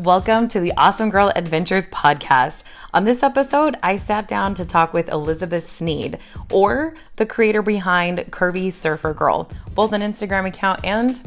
[0.00, 2.64] Welcome to the Awesome Girl Adventures podcast.
[2.94, 6.16] On this episode, I sat down to talk with Elizabeth Sneed,
[6.50, 11.20] or the creator behind Curvy Surfer Girl, both an Instagram account and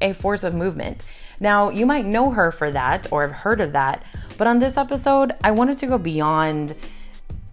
[0.00, 1.02] a force of movement.
[1.40, 4.02] Now, you might know her for that or have heard of that,
[4.38, 6.74] but on this episode, I wanted to go beyond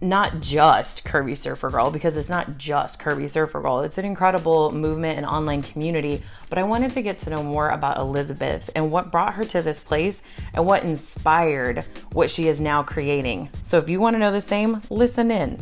[0.04, 3.80] not just Curvy Surfer Girl because it's not just Curvy Surfer Girl.
[3.80, 6.22] It's an incredible movement and online community.
[6.50, 9.62] But I wanted to get to know more about Elizabeth and what brought her to
[9.62, 10.22] this place
[10.52, 13.48] and what inspired what she is now creating.
[13.62, 15.58] So if you want to know the same, listen in.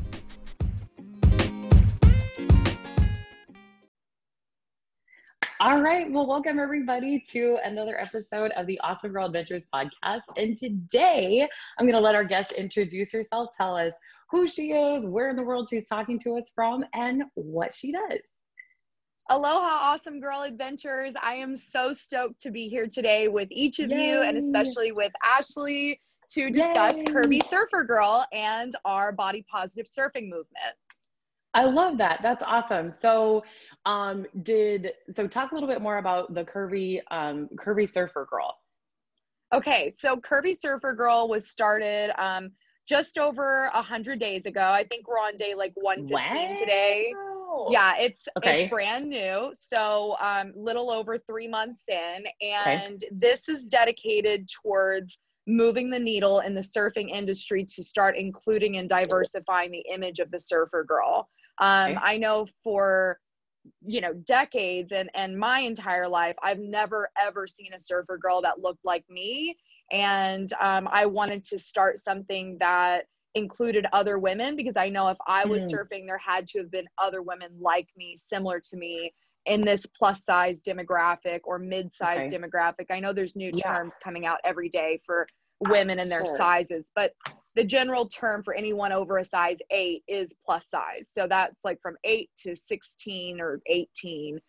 [5.62, 6.10] All right.
[6.10, 10.22] Well, welcome everybody to another episode of the Awesome Girl Adventures podcast.
[10.36, 13.92] And today I'm going to let our guest introduce herself, tell us
[14.32, 17.92] who she is, where in the world she's talking to us from, and what she
[17.92, 18.20] does.
[19.28, 21.12] Aloha, awesome girl adventures.
[21.22, 24.08] I am so stoked to be here today with each of Yay.
[24.08, 26.00] you and especially with Ashley
[26.32, 27.04] to discuss Yay.
[27.04, 30.74] Curvy Surfer Girl and our body positive surfing movement.
[31.54, 32.20] I love that.
[32.22, 32.88] That's awesome.
[32.88, 33.44] So,
[33.84, 38.56] um, did so talk a little bit more about the curvy um, curvy surfer girl.
[39.54, 42.52] Okay, so Curvy Surfer Girl was started um,
[42.88, 44.62] just over a hundred days ago.
[44.62, 46.54] I think we're on day like 115 wow.
[46.56, 47.14] today.
[47.70, 48.62] Yeah, it's okay.
[48.62, 49.52] it's brand new.
[49.54, 52.24] So um little over three months in.
[52.40, 53.08] And okay.
[53.12, 58.88] this is dedicated towards moving the needle in the surfing industry to start including and
[58.88, 61.28] diversifying the image of the surfer girl.
[61.58, 62.00] Um, okay.
[62.02, 63.18] I know for
[63.84, 68.42] you know decades and and my entire life i've never ever seen a surfer girl
[68.42, 69.56] that looked like me
[69.92, 75.18] and um, i wanted to start something that included other women because i know if
[75.26, 75.70] i was mm.
[75.70, 79.12] surfing there had to have been other women like me similar to me
[79.46, 82.36] in this plus size demographic or mid size okay.
[82.36, 83.72] demographic i know there's new yeah.
[83.72, 85.26] terms coming out every day for
[85.68, 86.36] women and their sure.
[86.36, 87.14] sizes but
[87.54, 91.80] the general term for anyone over a size 8 is plus size so that's like
[91.80, 94.40] from 8 to 16 or 18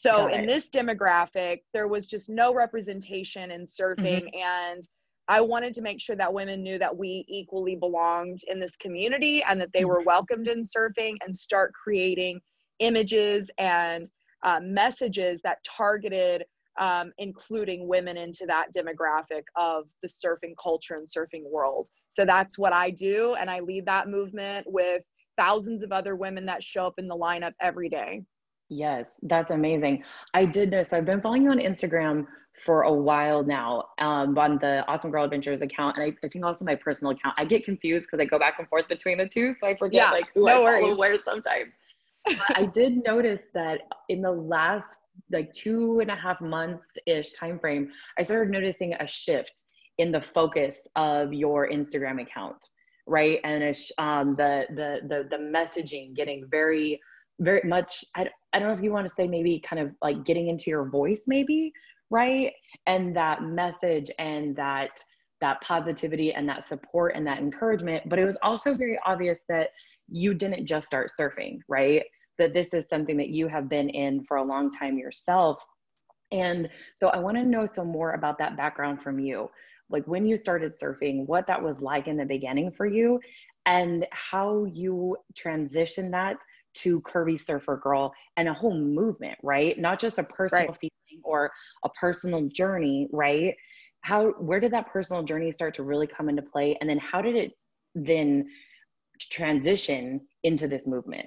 [0.00, 4.26] so in this demographic, there was just no representation in surfing.
[4.26, 4.72] Mm-hmm.
[4.72, 4.88] And
[5.26, 9.42] I wanted to make sure that women knew that we equally belonged in this community
[9.42, 10.06] and that they were mm-hmm.
[10.06, 12.40] welcomed in surfing and start creating
[12.78, 14.08] images and
[14.44, 16.44] uh, messages that targeted
[16.78, 21.88] um, including women into that demographic of the surfing culture and surfing world.
[22.08, 23.34] So that's what I do.
[23.34, 25.02] And I lead that movement with
[25.36, 28.22] thousands of other women that show up in the lineup every day.
[28.68, 30.04] Yes, that's amazing.
[30.34, 30.82] I did know.
[30.82, 35.10] So I've been following you on Instagram for a while now um, on the Awesome
[35.10, 37.34] Girl Adventures account, and I, I think also my personal account.
[37.38, 40.02] I get confused because I go back and forth between the two, so I forget
[40.02, 41.72] yeah, like who no I follow where sometimes.
[42.54, 45.00] I did notice that in the last
[45.30, 49.62] like two and a half months ish time frame, I started noticing a shift
[49.98, 52.68] in the focus of your Instagram account,
[53.06, 53.40] right?
[53.44, 57.00] And it's, um, the the the the messaging getting very
[57.40, 60.24] very much I, I don't know if you want to say maybe kind of like
[60.24, 61.72] getting into your voice maybe
[62.10, 62.52] right?
[62.86, 64.90] And that message and that
[65.40, 68.08] that positivity and that support and that encouragement.
[68.08, 69.70] But it was also very obvious that
[70.08, 72.02] you didn't just start surfing right?
[72.38, 75.64] That this is something that you have been in for a long time yourself.
[76.30, 79.50] And so i want to know some more about that background from you.
[79.90, 83.20] Like when you started surfing what that was like in the beginning for you
[83.64, 86.36] and how you transitioned that
[86.74, 90.78] to curvy surfer girl and a whole movement right not just a personal right.
[90.78, 91.50] feeling or
[91.84, 93.54] a personal journey right
[94.02, 97.20] how where did that personal journey start to really come into play and then how
[97.20, 97.52] did it
[97.94, 98.46] then
[99.20, 101.26] transition into this movement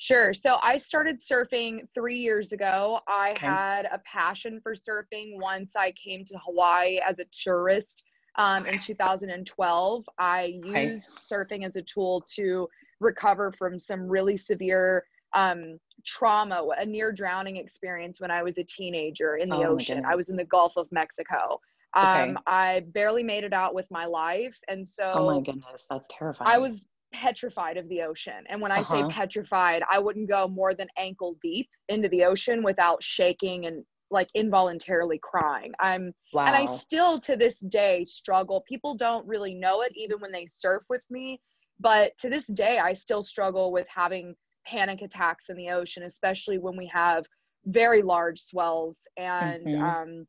[0.00, 0.32] Sure.
[0.32, 3.00] So I started surfing three years ago.
[3.08, 3.46] I okay.
[3.46, 8.04] had a passion for surfing once I came to Hawaii as a tourist
[8.36, 10.04] um, in 2012.
[10.18, 10.86] I okay.
[10.86, 12.68] used surfing as a tool to
[13.00, 15.04] recover from some really severe
[15.34, 20.04] um, trauma, a near drowning experience when I was a teenager in the oh ocean.
[20.04, 21.60] I was in the Gulf of Mexico.
[21.94, 22.34] Um, okay.
[22.46, 24.56] I barely made it out with my life.
[24.68, 26.50] And so, oh my goodness, that's terrifying.
[26.50, 28.44] I was petrified of the ocean.
[28.48, 29.08] And when I uh-huh.
[29.08, 33.84] say petrified, I wouldn't go more than ankle deep into the ocean without shaking and
[34.10, 35.72] like involuntarily crying.
[35.80, 36.46] I'm wow.
[36.46, 38.64] and I still to this day struggle.
[38.66, 41.40] People don't really know it even when they surf with me
[41.80, 44.34] but to this day, I still struggle with having
[44.66, 47.24] panic attacks in the ocean, especially when we have
[47.66, 49.82] very large swells and mm-hmm.
[49.82, 50.26] um,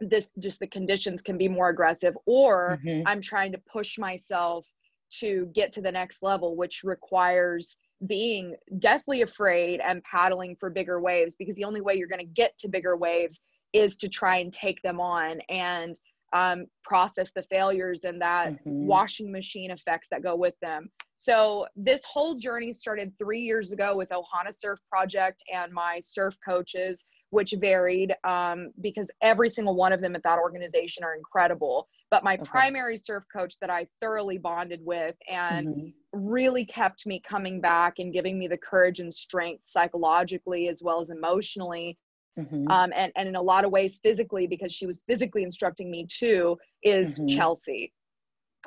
[0.00, 3.06] this just the conditions can be more aggressive, or mm-hmm.
[3.06, 4.66] I'm trying to push myself
[5.20, 11.00] to get to the next level, which requires being deathly afraid and paddling for bigger
[11.00, 13.40] waves because the only way you're going to get to bigger waves
[13.72, 15.40] is to try and take them on.
[15.48, 15.98] And
[16.32, 18.86] um, process the failures and that mm-hmm.
[18.86, 20.88] washing machine effects that go with them.
[21.16, 26.36] So this whole journey started three years ago with Ohana Surf Project and my surf
[26.46, 31.88] coaches, which varied um, because every single one of them at that organization are incredible.
[32.10, 32.44] But my okay.
[32.44, 35.88] primary surf coach that I thoroughly bonded with and mm-hmm.
[36.12, 41.00] really kept me coming back and giving me the courage and strength psychologically as well
[41.00, 41.98] as emotionally
[42.38, 42.70] Mm-hmm.
[42.70, 46.06] Um, and, and in a lot of ways physically because she was physically instructing me
[46.06, 47.34] too is mm-hmm.
[47.34, 47.92] chelsea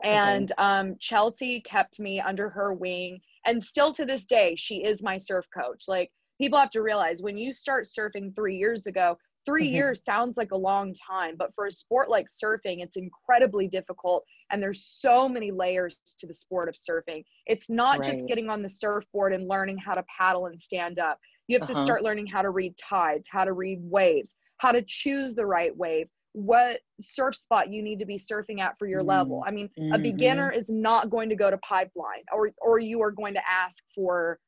[0.03, 5.03] and um, chelsea kept me under her wing and still to this day she is
[5.03, 6.09] my surf coach like
[6.41, 9.75] people have to realize when you start surfing three years ago 3 mm-hmm.
[9.75, 14.23] years sounds like a long time but for a sport like surfing it's incredibly difficult
[14.51, 18.09] and there's so many layers to the sport of surfing it's not right.
[18.09, 21.69] just getting on the surfboard and learning how to paddle and stand up you have
[21.69, 21.79] uh-huh.
[21.79, 25.45] to start learning how to read tides, how to read waves, how to choose the
[25.45, 29.09] right wave, what surf spot you need to be surfing at for your mm-hmm.
[29.09, 29.43] level.
[29.47, 29.93] I mean, mm-hmm.
[29.93, 33.41] a beginner is not going to go to pipeline or or you are going to
[33.49, 34.39] ask for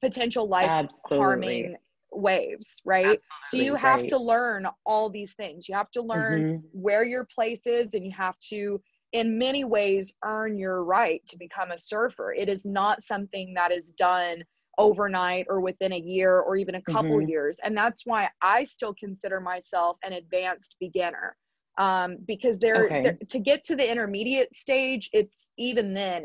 [0.00, 1.76] potential life harming
[2.10, 3.04] waves, right?
[3.04, 3.20] Absolutely.
[3.50, 4.08] So you have right.
[4.08, 5.68] to learn all these things.
[5.68, 6.66] You have to learn mm-hmm.
[6.72, 8.80] where your place is and you have to
[9.12, 12.32] in many ways earn your right to become a surfer.
[12.32, 14.42] It is not something that is done
[14.78, 17.28] overnight or within a year or even a couple mm-hmm.
[17.28, 17.58] years.
[17.62, 21.36] And that's why I still consider myself an advanced beginner.
[21.78, 23.02] Um, because they're, okay.
[23.02, 26.24] they're, to get to the intermediate stage, it's even then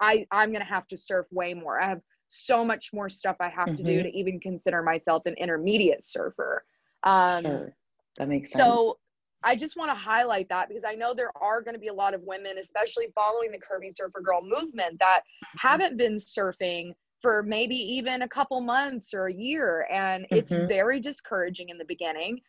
[0.00, 1.80] I, I'm going to have to surf way more.
[1.80, 3.74] I have so much more stuff I have mm-hmm.
[3.76, 4.06] to do mm-hmm.
[4.06, 6.64] to even consider myself an intermediate surfer.
[7.04, 7.76] Um, sure.
[8.18, 8.64] That makes sense.
[8.64, 8.98] So
[9.44, 11.94] I just want to highlight that because I know there are going to be a
[11.94, 15.68] lot of women, especially following the Curvy Surfer Girl movement, that mm-hmm.
[15.68, 19.86] haven't been surfing for maybe even a couple months or a year.
[19.90, 20.36] And mm-hmm.
[20.36, 22.40] it's very discouraging in the beginning.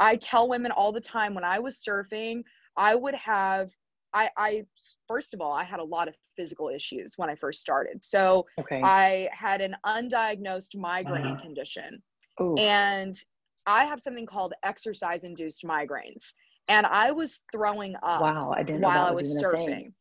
[0.00, 2.42] I tell women all the time when I was surfing,
[2.76, 3.70] I would have,
[4.14, 4.64] I, I
[5.06, 8.02] first of all, I had a lot of physical issues when I first started.
[8.02, 8.80] So okay.
[8.82, 12.02] I had an undiagnosed migraine uh condition.
[12.40, 12.54] Ooh.
[12.54, 13.20] And
[13.66, 16.32] I have something called exercise induced migraines.
[16.68, 19.92] And I was throwing up wow, I didn't while I was surfing.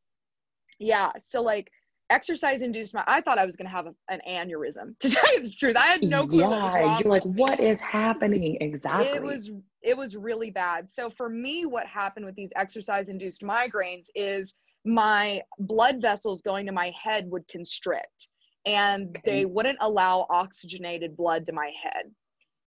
[0.79, 1.11] Yeah.
[1.17, 1.69] So like
[2.11, 5.33] exercise induced my i thought i was going to have a, an aneurysm to tell
[5.33, 5.75] you the truth.
[5.75, 8.57] I had no clue yeah, you're like what is happening?
[8.59, 9.07] Exactly.
[9.07, 10.91] It was it was really bad.
[10.91, 14.55] So for me what happened with these exercise induced migraines is
[14.85, 18.29] my blood vessels going to my head would constrict
[18.65, 22.05] and they wouldn't allow oxygenated blood to my head.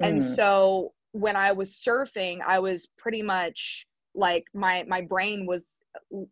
[0.03, 0.09] Mm.
[0.09, 3.87] and so when i was surfing i was pretty much
[4.17, 5.63] like my my brain was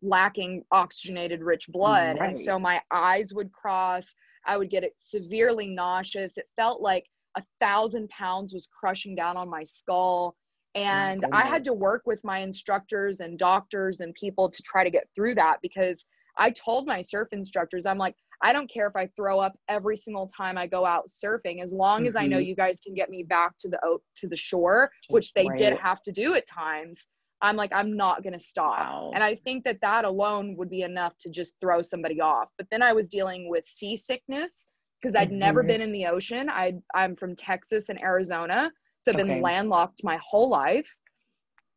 [0.00, 2.30] lacking oxygenated rich blood right.
[2.30, 4.14] and so my eyes would cross
[4.46, 7.06] i would get it severely nauseous it felt like
[7.36, 10.36] a thousand pounds was crushing down on my skull
[10.74, 14.90] and i had to work with my instructors and doctors and people to try to
[14.90, 16.04] get through that because
[16.38, 19.96] i told my surf instructors i'm like i don't care if i throw up every
[19.96, 22.08] single time i go out surfing as long mm-hmm.
[22.08, 22.46] as i know mm-hmm.
[22.46, 23.78] you guys can get me back to the
[24.16, 25.58] to the shore which they right.
[25.58, 27.08] did have to do at times
[27.42, 28.78] I'm like, I'm not going to stop.
[28.78, 29.10] Wow.
[29.14, 32.48] And I think that that alone would be enough to just throw somebody off.
[32.56, 34.68] But then I was dealing with seasickness
[35.00, 35.38] because I'd mm-hmm.
[35.38, 36.48] never been in the ocean.
[36.48, 38.70] I I'm from Texas and Arizona,
[39.02, 39.40] so I've been okay.
[39.40, 40.88] landlocked my whole life.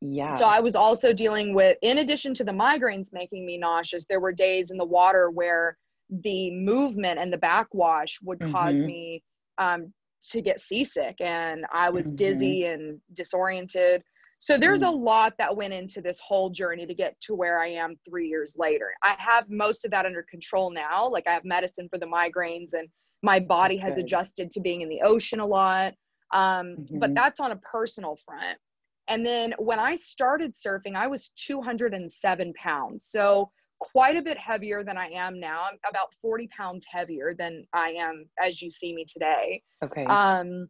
[0.01, 0.37] Yeah.
[0.37, 4.19] So I was also dealing with, in addition to the migraines making me nauseous, there
[4.19, 5.77] were days in the water where
[6.09, 8.51] the movement and the backwash would mm-hmm.
[8.51, 9.23] cause me
[9.57, 9.91] um,
[10.29, 12.15] to get seasick, and I was mm-hmm.
[12.15, 14.03] dizzy and disoriented.
[14.39, 14.99] So there's a mm.
[14.99, 18.55] lot that went into this whole journey to get to where I am three years
[18.57, 18.91] later.
[19.03, 21.07] I have most of that under control now.
[21.07, 22.87] Like I have medicine for the migraines and
[23.23, 24.05] my body that's has good.
[24.05, 25.93] adjusted to being in the ocean a lot.
[26.31, 26.99] Um, mm-hmm.
[26.99, 28.59] But that's on a personal front.
[29.07, 33.07] And then when I started surfing, I was 207 pounds.
[33.09, 35.63] So quite a bit heavier than I am now.
[35.63, 39.61] I'm about 40 pounds heavier than I am as you see me today.
[39.83, 40.05] Okay.
[40.05, 40.67] Um,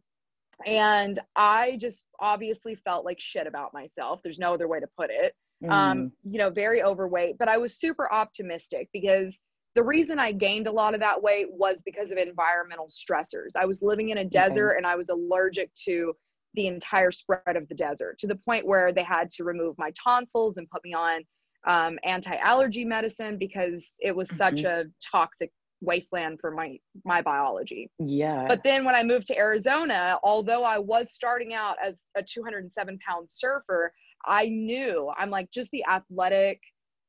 [0.64, 5.10] and i just obviously felt like shit about myself there's no other way to put
[5.10, 5.34] it
[5.64, 5.72] um, mm.
[5.72, 9.38] um you know very overweight but i was super optimistic because
[9.74, 13.66] the reason i gained a lot of that weight was because of environmental stressors i
[13.66, 14.78] was living in a desert okay.
[14.78, 16.14] and i was allergic to
[16.54, 19.92] the entire spread of the desert to the point where they had to remove my
[20.02, 21.22] tonsils and put me on
[21.66, 24.36] um, anti-allergy medicine because it was mm-hmm.
[24.36, 27.90] such a toxic wasteland for my my biology.
[27.98, 28.46] Yeah.
[28.48, 32.98] But then when I moved to Arizona, although I was starting out as a 207
[33.06, 33.92] pound surfer,
[34.24, 36.60] I knew I'm like just the athletic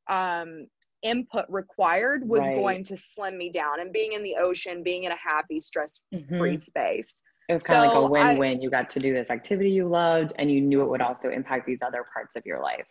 [0.10, 0.68] um,
[1.04, 2.56] input required was right.
[2.56, 3.80] going to slim me down.
[3.80, 6.58] And being in the ocean, being in a happy, stress free mm-hmm.
[6.58, 7.22] space.
[7.50, 8.62] It was kind so of like a win win.
[8.62, 11.66] You got to do this activity you loved, and you knew it would also impact
[11.66, 12.88] these other parts of your life.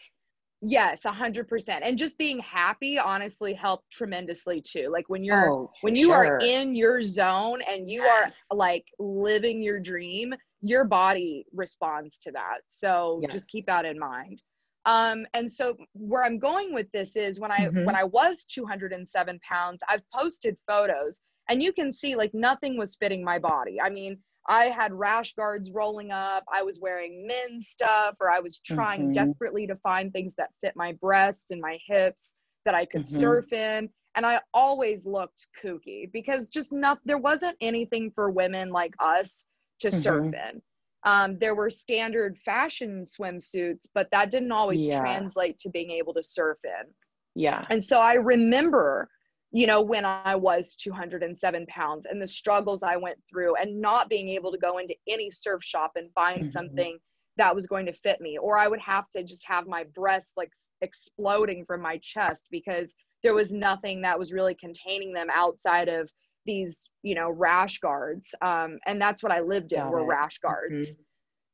[0.62, 1.84] Yes, a hundred percent.
[1.84, 4.88] And just being happy honestly helped tremendously too.
[4.90, 6.16] Like when you're oh, when you sure.
[6.16, 8.42] are in your zone and you yes.
[8.50, 12.58] are like living your dream, your body responds to that.
[12.68, 13.32] So yes.
[13.32, 14.42] just keep that in mind.
[14.86, 17.84] Um, and so where I'm going with this is when I mm-hmm.
[17.84, 22.96] when I was 207 pounds, I've posted photos and you can see like nothing was
[22.96, 23.80] fitting my body.
[23.80, 26.44] I mean, I had rash guards rolling up.
[26.52, 29.12] I was wearing men's stuff, or I was trying mm-hmm.
[29.12, 32.34] desperately to find things that fit my breasts and my hips
[32.64, 33.18] that I could mm-hmm.
[33.18, 33.88] surf in.
[34.14, 39.44] And I always looked kooky because just not there wasn't anything for women like us
[39.80, 39.98] to mm-hmm.
[39.98, 40.62] surf in.
[41.04, 44.98] Um, there were standard fashion swimsuits, but that didn't always yeah.
[44.98, 46.86] translate to being able to surf in.
[47.34, 47.62] Yeah.
[47.70, 49.08] And so I remember
[49.52, 54.08] you know, when I was 207 pounds and the struggles I went through and not
[54.08, 56.48] being able to go into any surf shop and find mm-hmm.
[56.48, 56.98] something
[57.36, 58.38] that was going to fit me.
[58.38, 60.50] Or I would have to just have my breasts like
[60.80, 66.10] exploding from my chest because there was nothing that was really containing them outside of
[66.44, 68.34] these, you know, rash guards.
[68.42, 70.06] Um, and that's what I lived in Got were it.
[70.06, 70.92] rash guards.
[70.92, 71.02] Mm-hmm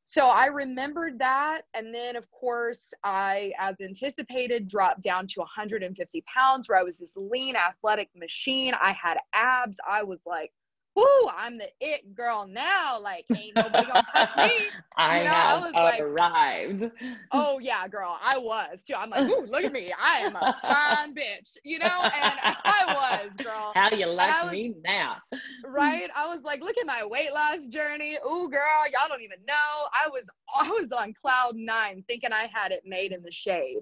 [0.04, 1.62] so I remembered that.
[1.75, 6.99] And then, of course, I, as anticipated, dropped down to 150 pounds where I was
[6.99, 8.75] this lean athletic machine.
[8.75, 9.78] I had abs.
[9.88, 10.52] I was like,
[10.94, 13.00] Whoo, I'm the it girl now.
[13.00, 14.50] Like, ain't nobody gonna touch me.
[14.99, 16.82] I you know, have I was arrived.
[16.82, 16.92] Like,
[17.32, 18.94] oh yeah, girl, I was too.
[18.94, 19.92] I'm like, ooh, look at me.
[19.99, 21.87] I am a fine bitch, you know?
[21.87, 23.72] And I was, girl.
[23.75, 25.16] How you like was, me now?
[25.64, 26.11] right?
[26.14, 28.18] I was like, look at my weight loss journey.
[28.26, 29.54] Ooh, girl, y'all don't even know.
[29.54, 33.78] I was I was on cloud nine thinking I had it made in the shade.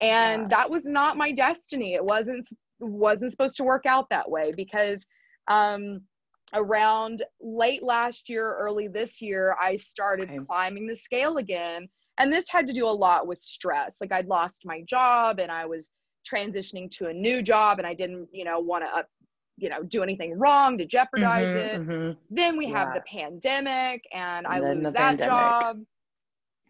[0.00, 0.48] And yeah.
[0.48, 1.92] that was not my destiny.
[1.92, 2.48] It wasn't
[2.80, 5.04] wasn't supposed to work out that way because
[5.48, 6.00] um
[6.54, 10.38] around late last year, early this year, I started okay.
[10.46, 11.88] climbing the scale again.
[12.18, 13.96] And this had to do a lot with stress.
[14.00, 15.90] Like I'd lost my job and I was
[16.30, 19.08] transitioning to a new job and I didn't, you know, want to up,
[19.56, 21.88] you know, do anything wrong to jeopardize mm-hmm, it.
[21.88, 22.18] Mm-hmm.
[22.30, 22.78] Then we yeah.
[22.78, 25.28] have the pandemic and, and I lose that pandemic.
[25.28, 25.76] job.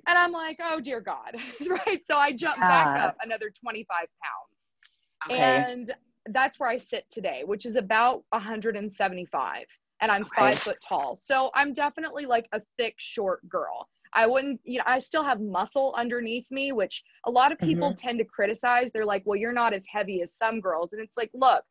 [0.07, 1.37] And I'm like, oh dear God.
[1.69, 2.03] right.
[2.11, 2.69] So I jumped yeah.
[2.69, 5.31] back up another 25 pounds.
[5.31, 5.41] Okay.
[5.41, 5.95] And
[6.31, 9.65] that's where I sit today, which is about 175
[10.01, 10.31] and I'm okay.
[10.37, 11.19] five foot tall.
[11.21, 13.89] So I'm definitely like a thick, short girl.
[14.15, 17.91] I wouldn't, you know, I still have muscle underneath me, which a lot of people
[17.91, 18.07] mm-hmm.
[18.07, 18.93] tend to criticize.
[18.93, 20.93] They're like, well, you're not as heavy as some girls.
[20.93, 21.65] And it's like, look,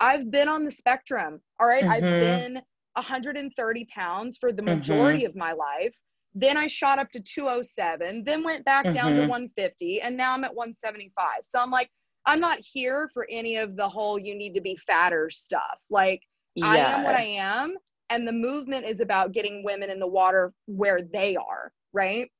[0.00, 1.40] I've been on the spectrum.
[1.60, 1.84] All right?
[1.84, 1.92] mm-hmm.
[1.92, 2.54] I've been
[2.94, 4.76] 130 pounds for the mm-hmm.
[4.76, 5.28] majority mm-hmm.
[5.28, 5.94] of my life.
[6.34, 9.30] Then I shot up to 207, then went back down to mm-hmm.
[9.30, 11.26] 150, and now I'm at 175.
[11.42, 11.90] So I'm like,
[12.26, 15.78] I'm not here for any of the whole you need to be fatter stuff.
[15.88, 16.22] Like
[16.54, 16.66] yeah.
[16.66, 17.76] I am what I am
[18.10, 22.30] and the movement is about getting women in the water where they are, right?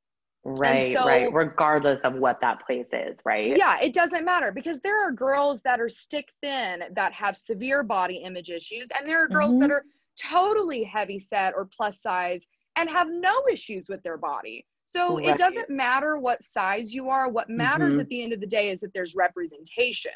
[0.42, 1.32] Right, so, right.
[1.32, 3.56] Regardless of what that place is, right?
[3.56, 7.82] Yeah, it doesn't matter because there are girls that are stick thin that have severe
[7.82, 9.62] body image issues, and there are girls mm-hmm.
[9.62, 9.84] that are
[10.18, 12.40] totally heavy set or plus size
[12.76, 14.66] and have no issues with their body.
[14.90, 15.26] So right.
[15.26, 17.28] it doesn't matter what size you are.
[17.28, 18.00] What matters mm-hmm.
[18.00, 20.10] at the end of the day is that there's representation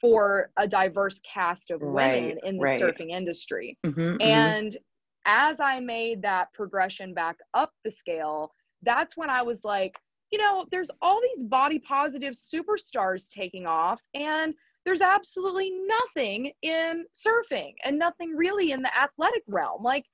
[0.00, 2.22] for a diverse cast of right.
[2.22, 2.80] women in the right.
[2.80, 3.78] surfing industry.
[3.84, 4.22] Mm-hmm, mm-hmm.
[4.22, 4.76] and
[5.24, 9.98] as I made that progression back up the scale, that's when I was like,
[10.30, 17.04] you know, there's all these body positive superstars taking off, and there's absolutely nothing in
[17.14, 19.82] surfing and nothing really in the athletic realm.
[19.82, 20.04] Like,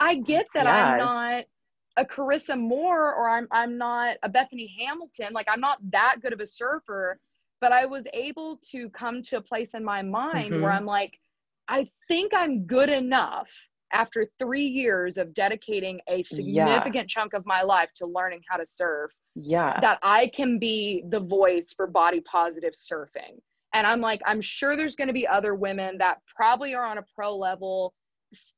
[0.00, 0.92] I get that yeah.
[0.92, 1.44] I'm not
[1.96, 5.32] a Carissa Moore or I'm I'm not a Bethany Hamilton.
[5.32, 7.18] Like I'm not that good of a surfer,
[7.60, 10.62] but I was able to come to a place in my mind mm-hmm.
[10.62, 11.18] where I'm like,
[11.68, 13.50] I think I'm good enough
[13.92, 17.04] after three years of dedicating a significant yeah.
[17.06, 19.12] chunk of my life to learning how to surf.
[19.36, 19.78] Yeah.
[19.80, 23.40] That I can be the voice for body positive surfing.
[23.72, 26.98] And I'm like, I'm sure there's going to be other women that probably are on
[26.98, 27.94] a pro level,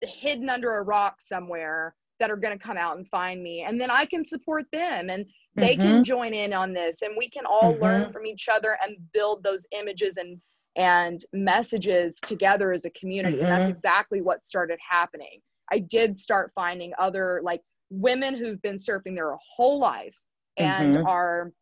[0.03, 3.81] hidden under a rock somewhere that are going to come out and find me and
[3.81, 5.83] then i can support them and they mm-hmm.
[5.83, 7.83] can join in on this and we can all mm-hmm.
[7.83, 10.41] learn from each other and build those images and
[10.77, 13.47] and messages together as a community mm-hmm.
[13.47, 13.79] and that's mm-hmm.
[13.79, 15.41] exactly what started happening
[15.73, 20.19] i did start finding other like women who've been surfing their whole life
[20.57, 21.07] and mm-hmm.
[21.07, 21.53] are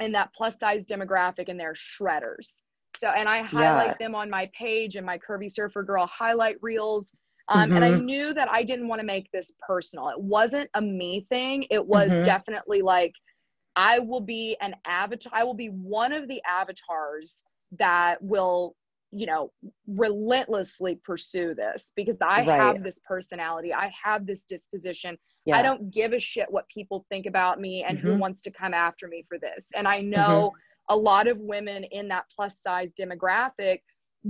[0.00, 2.60] in that plus size demographic and they're shredders
[2.98, 4.06] so and i highlight yeah.
[4.06, 7.12] them on my page and my curvy surfer girl highlight reels
[7.50, 7.76] um, mm-hmm.
[7.76, 8.04] And I mm-hmm.
[8.04, 10.08] knew that I didn't want to make this personal.
[10.08, 11.66] It wasn't a me thing.
[11.70, 12.22] It was mm-hmm.
[12.22, 13.12] definitely like,
[13.76, 15.32] I will be an avatar.
[15.34, 17.42] I will be one of the avatars
[17.78, 18.76] that will,
[19.10, 19.50] you know,
[19.88, 22.60] relentlessly pursue this because I right.
[22.60, 23.74] have this personality.
[23.74, 25.18] I have this disposition.
[25.44, 25.56] Yeah.
[25.56, 28.06] I don't give a shit what people think about me and mm-hmm.
[28.06, 29.68] who wants to come after me for this.
[29.74, 30.52] And I know
[30.88, 33.80] a lot of women in that plus size demographic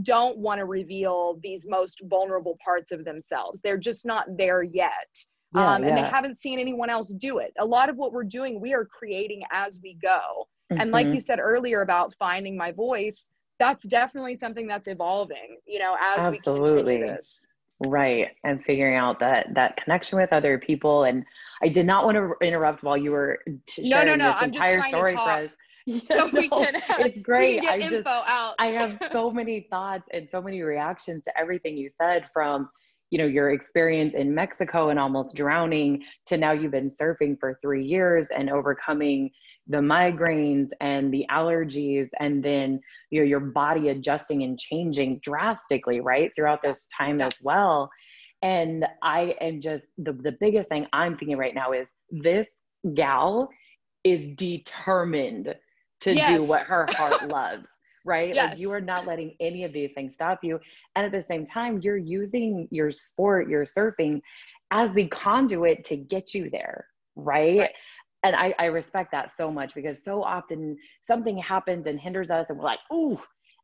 [0.03, 3.61] don't want to reveal these most vulnerable parts of themselves.
[3.61, 5.09] They're just not there yet.
[5.55, 6.03] Yeah, um, and yeah.
[6.03, 7.53] they haven't seen anyone else do it.
[7.59, 10.47] A lot of what we're doing, we are creating as we go.
[10.71, 10.81] Mm-hmm.
[10.81, 11.15] And like mm-hmm.
[11.15, 13.27] you said earlier about finding my voice,
[13.59, 16.65] that's definitely something that's evolving, you know, as Absolutely.
[16.65, 17.47] we continue this.
[17.87, 18.29] Right.
[18.45, 21.05] And figuring out that that connection with other people.
[21.05, 21.25] And
[21.63, 23.41] I did not want to interrupt while you were
[23.79, 24.27] no, no, no.
[24.27, 25.51] This I'm entire story for us.
[25.87, 27.65] Yeah, so no, we can have, it's great.
[27.65, 28.55] I just, out.
[28.59, 32.69] I have so many thoughts and so many reactions to everything you said from
[33.11, 37.59] you know your experience in mexico and almost drowning to now you've been surfing for
[37.61, 39.31] three years and overcoming
[39.67, 46.01] the migraines and the allergies and then you know your body adjusting and changing drastically
[46.01, 47.27] right throughout this time yeah.
[47.27, 47.91] as well
[48.43, 52.47] and i am just the, the biggest thing i'm thinking right now is this
[52.95, 53.49] gal
[54.05, 55.55] is determined
[56.01, 56.37] to yes.
[56.37, 57.69] do what her heart loves
[58.05, 58.35] right?
[58.35, 58.51] Yes.
[58.51, 60.59] Like you are not letting any of these things stop you.
[60.97, 64.21] And at the same time, you're using your sport, your surfing
[64.71, 67.59] as the conduit to get you there, right?
[67.59, 67.71] right.
[68.23, 70.77] And I, I respect that so much because so often
[71.07, 73.19] something happens and hinders us and we're like, ooh,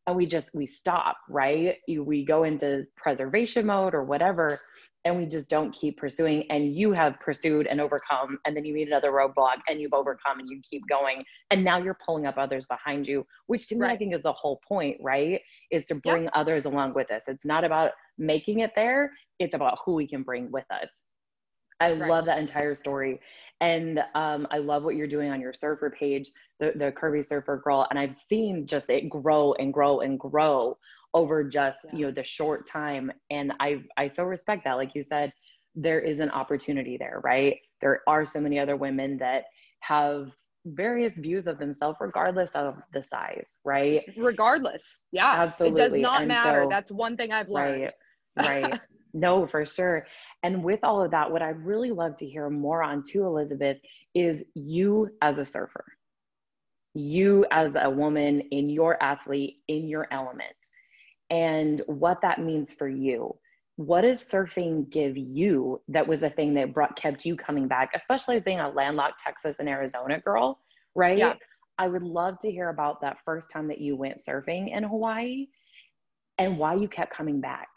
[0.07, 4.61] and we just we stop right we go into preservation mode or whatever
[5.05, 8.75] and we just don't keep pursuing and you have pursued and overcome and then you
[8.75, 12.37] meet another roadblock and you've overcome and you keep going and now you're pulling up
[12.37, 13.93] others behind you which to me right.
[13.93, 16.31] i think is the whole point right is to bring yeah.
[16.35, 20.23] others along with us it's not about making it there it's about who we can
[20.23, 20.91] bring with us
[21.81, 22.09] i right.
[22.09, 23.21] love that entire story
[23.61, 27.61] and um, i love what you're doing on your surfer page the, the curvy surfer
[27.63, 27.87] girl.
[27.91, 30.79] And i've seen just it grow and grow and grow
[31.15, 31.99] over just yeah.
[31.99, 33.11] you know the short time.
[33.31, 34.75] And i i so respect that.
[34.75, 35.33] Like you said
[35.75, 37.57] there is an opportunity there right?
[37.81, 39.45] There are so many other women that
[39.81, 40.33] have
[40.65, 44.03] various views of themselves regardless of the size right?
[44.17, 45.05] Regardless.
[45.13, 45.35] Yeah.
[45.37, 46.63] Absolutely it does not and matter.
[46.65, 47.83] So, that's one thing i've learned.
[47.83, 47.93] Right
[48.39, 48.81] right
[49.17, 50.07] no for sure
[50.43, 53.79] and with all of that what i'd really love to hear more on too elizabeth
[54.15, 55.85] is you as a surfer
[56.95, 60.57] you as a woman in your athlete in your element
[61.31, 63.35] and what that means for you.
[63.77, 67.91] What does surfing give you that was the thing that brought kept you coming back,
[67.95, 70.61] especially being a landlocked Texas and Arizona girl,
[70.95, 71.19] right?
[71.19, 71.35] Yeah.
[71.79, 75.49] I would love to hear about that first time that you went surfing in Hawaii
[76.39, 77.69] and why you kept coming back.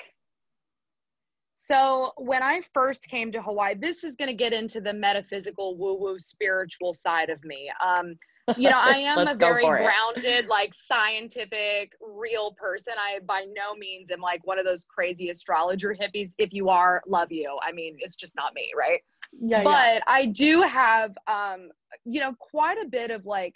[1.61, 5.77] So, when I first came to Hawaii, this is going to get into the metaphysical,
[5.77, 7.69] woo woo, spiritual side of me.
[7.83, 8.15] Um,
[8.57, 12.93] you know, I am a very grounded, like scientific, real person.
[12.97, 16.31] I by no means am like one of those crazy astrologer hippies.
[16.37, 17.57] If you are, love you.
[17.61, 19.01] I mean, it's just not me, right?
[19.39, 19.63] Yeah.
[19.63, 20.01] But yeah.
[20.07, 21.69] I do have, um,
[22.05, 23.55] you know, quite a bit of like.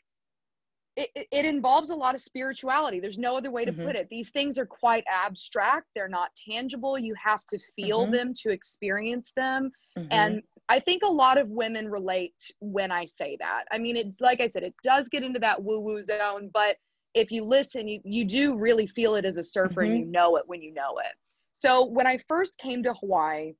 [0.95, 2.99] It, it involves a lot of spirituality.
[2.99, 3.85] There's no other way to mm-hmm.
[3.85, 4.07] put it.
[4.09, 5.87] These things are quite abstract.
[5.95, 6.99] They're not tangible.
[6.99, 8.13] You have to feel mm-hmm.
[8.13, 9.71] them to experience them.
[9.97, 10.07] Mm-hmm.
[10.11, 13.65] And I think a lot of women relate when I say that.
[13.71, 16.77] I mean, it like I said, it does get into that woo woo zone, but
[17.13, 19.91] if you listen, you, you do really feel it as a surfer mm-hmm.
[19.91, 21.13] and you know it when you know it.
[21.53, 23.53] So when I first came to Hawaii,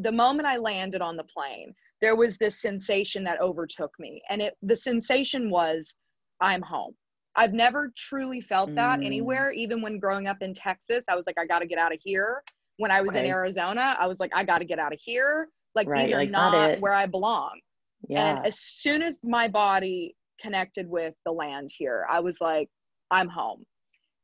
[0.00, 4.22] the moment I landed on the plane, there was this sensation that overtook me.
[4.30, 5.94] And it the sensation was
[6.40, 6.94] I'm home.
[7.36, 9.06] I've never truly felt that mm.
[9.06, 11.04] anywhere, even when growing up in Texas.
[11.08, 12.42] I was like, I gotta get out of here.
[12.78, 15.48] When I was in Arizona, I was like, I gotta get out of here.
[15.74, 17.60] Like right, these are like, not where I belong.
[18.08, 18.36] Yeah.
[18.36, 22.68] And as soon as my body connected with the land here, I was like,
[23.10, 23.64] I'm home.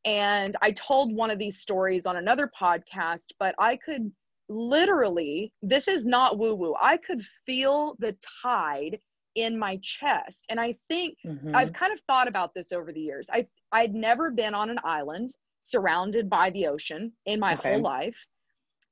[0.05, 4.11] And I told one of these stories on another podcast, but I could
[4.49, 8.99] literally, this is not woo woo, I could feel the tide
[9.35, 10.45] in my chest.
[10.49, 11.55] And I think mm-hmm.
[11.55, 13.27] I've kind of thought about this over the years.
[13.33, 17.73] I I'd never been on an island surrounded by the ocean in my okay.
[17.73, 18.17] whole life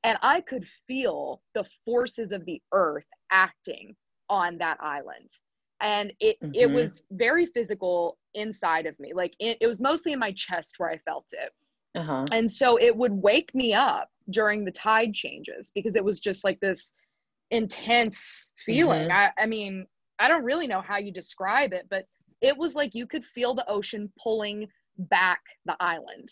[0.05, 3.94] and I could feel the forces of the earth acting
[4.28, 5.31] on that island.
[5.81, 6.55] And it mm-hmm.
[6.55, 9.12] it was very physical inside of me.
[9.14, 11.50] Like it, it was mostly in my chest where I felt it.
[11.94, 12.24] Uh-huh.
[12.33, 16.44] And so it would wake me up during the tide changes because it was just
[16.44, 16.94] like this
[17.50, 19.09] intense feeling.
[19.09, 19.33] Mm-hmm.
[19.38, 19.87] I, I mean,
[20.18, 22.07] I don't really know how you describe it, but
[22.40, 26.29] it was like you could feel the ocean pulling back the island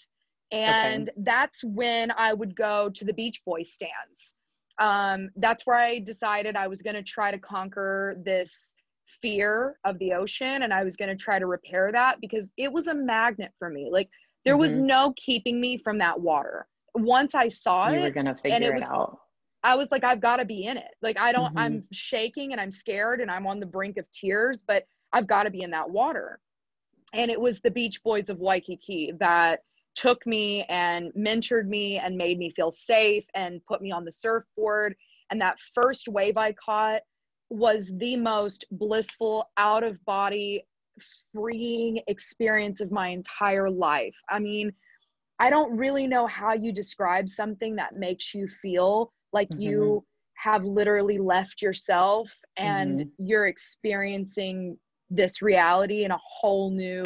[0.52, 1.18] and okay.
[1.18, 4.36] that's when I would go to the Beach Boy stands.
[4.78, 8.74] Um, that's where I decided I was going to try to conquer this
[9.22, 12.72] fear of the ocean and I was going to try to repair that because it
[12.72, 13.90] was a magnet for me.
[13.92, 14.08] Like
[14.44, 14.60] there mm-hmm.
[14.60, 16.66] was no keeping me from that water.
[16.94, 19.18] Once I saw it, you it, were going to figure it, was, it, out.
[19.62, 20.94] I was like, I've got to be in it.
[21.02, 21.58] Like I don't, mm-hmm.
[21.58, 25.42] I'm shaking and I'm scared and I'm on the brink of tears, but I've got
[25.44, 26.40] to be in that water.
[27.12, 29.60] and it was the Beach Boys of Waikiki that
[29.94, 34.12] took me and mentored me and made me feel safe and put me on the
[34.12, 34.94] surfboard.
[35.30, 37.02] And that first wave I caught
[37.50, 40.64] was the most blissful, out of body,
[41.32, 44.16] freeing experience of my entire life.
[44.28, 44.72] I mean,
[45.40, 49.62] I don't really know how you describe something that makes you feel like mm-hmm.
[49.62, 53.26] you have literally left yourself and mm-hmm.
[53.26, 54.76] you're experiencing
[55.10, 57.04] this reality in a whole new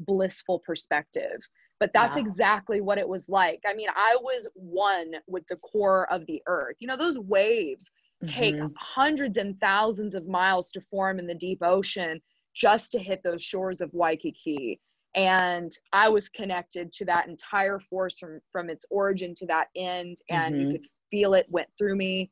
[0.00, 1.40] blissful perspective
[1.78, 2.22] but that's wow.
[2.22, 6.40] exactly what it was like i mean i was one with the core of the
[6.46, 7.90] earth you know those waves
[8.26, 8.66] take mm-hmm.
[8.78, 12.20] hundreds and thousands of miles to form in the deep ocean
[12.54, 14.80] just to hit those shores of waikiki
[15.14, 20.16] and i was connected to that entire force from from its origin to that end
[20.30, 20.70] and mm-hmm.
[20.70, 22.30] you could feel it went through me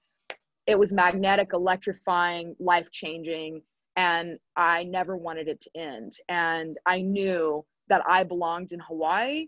[0.68, 3.62] it was magnetic electrifying life changing
[3.96, 6.12] and I never wanted it to end.
[6.28, 9.46] And I knew that I belonged in Hawaii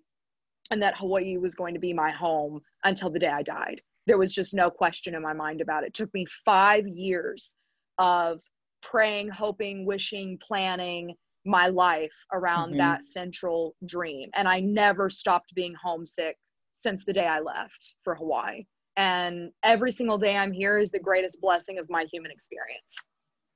[0.70, 3.82] and that Hawaii was going to be my home until the day I died.
[4.06, 5.88] There was just no question in my mind about it.
[5.88, 7.54] It took me five years
[7.98, 8.40] of
[8.82, 11.14] praying, hoping, wishing, planning
[11.44, 12.78] my life around mm-hmm.
[12.78, 14.30] that central dream.
[14.34, 16.38] And I never stopped being homesick
[16.72, 18.64] since the day I left for Hawaii.
[18.96, 22.96] And every single day I'm here is the greatest blessing of my human experience.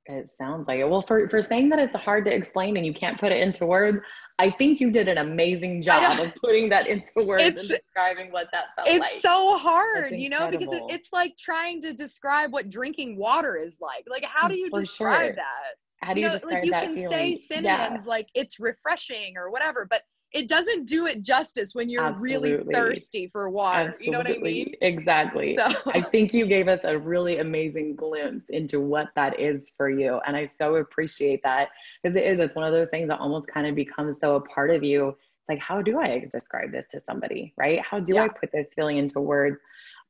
[0.07, 0.87] It sounds like it.
[0.87, 3.65] Well, for, for saying that it's hard to explain and you can't put it into
[3.65, 3.99] words,
[4.37, 8.47] I think you did an amazing job of putting that into words and describing what
[8.51, 9.11] that felt it's like.
[9.13, 13.77] It's so hard, you know, because it's like trying to describe what drinking water is
[13.81, 14.05] like.
[14.07, 15.35] Like, how do you for describe sure.
[15.37, 15.75] that?
[16.03, 17.09] How do you, you know, like you can feeling?
[17.09, 18.09] say synonyms yeah.
[18.09, 20.03] like it's refreshing or whatever, but
[20.35, 22.51] it doesn't do it justice when you're Absolutely.
[22.51, 23.87] really thirsty for water.
[23.87, 24.05] Absolutely.
[24.05, 24.73] You know what I mean?
[24.81, 25.57] Exactly.
[25.57, 25.91] So.
[25.93, 30.19] I think you gave us a really amazing glimpse into what that is for you.
[30.27, 31.69] And I so appreciate that
[32.03, 34.41] because it is, it's one of those things that almost kind of becomes so a
[34.41, 35.07] part of you.
[35.07, 37.53] It's like, how do I describe this to somebody?
[37.57, 37.79] Right?
[37.79, 38.25] How do yeah.
[38.25, 39.57] I put this feeling into words?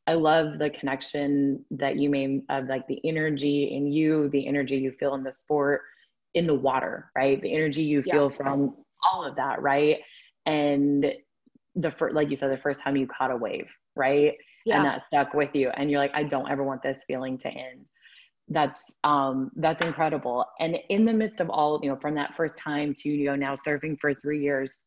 [0.08, 4.78] I love the connection that you made of like the energy in you, the energy
[4.78, 5.82] you feel in the sport,
[6.34, 7.40] in the water, right?
[7.40, 8.38] The energy you feel yeah.
[8.38, 8.76] from
[9.12, 10.00] all of that, right?
[10.46, 11.14] And
[11.76, 14.34] the first, like you said, the first time you caught a wave, right?
[14.66, 14.78] Yeah.
[14.78, 15.70] And that stuck with you.
[15.76, 17.86] And you're like, I don't ever want this feeling to end.
[18.48, 20.46] That's um that's incredible.
[20.60, 23.36] And in the midst of all, you know, from that first time to you know
[23.36, 24.78] now surfing for three years.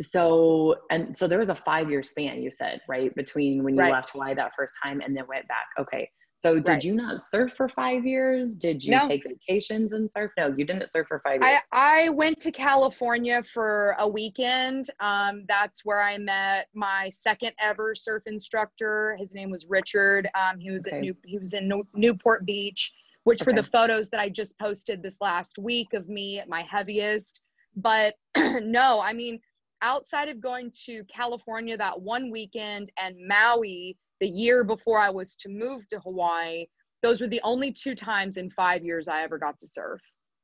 [0.00, 3.14] So and so there was a five year span, you said, right?
[3.14, 3.92] Between when you right.
[3.92, 5.66] left Hawaii that first time and then went back.
[5.78, 6.08] Okay.
[6.38, 6.84] So did right.
[6.84, 8.56] you not surf for five years?
[8.56, 9.08] Did you no.
[9.08, 10.32] take vacations and surf?
[10.36, 11.62] No, you didn't surf for five years.
[11.72, 14.90] I, I went to California for a weekend.
[15.00, 19.16] Um, that's where I met my second ever surf instructor.
[19.18, 20.28] His name was Richard.
[20.34, 20.96] Um, he was okay.
[20.96, 22.92] at New, he was in Newport Beach,
[23.24, 23.50] which okay.
[23.50, 27.40] were the photos that I just posted this last week of me at my heaviest.
[27.76, 29.40] But no, I mean,
[29.80, 35.36] outside of going to California that one weekend and Maui the year before I was
[35.36, 36.66] to move to Hawaii,
[37.02, 40.00] those were the only two times in five years I ever got to surf.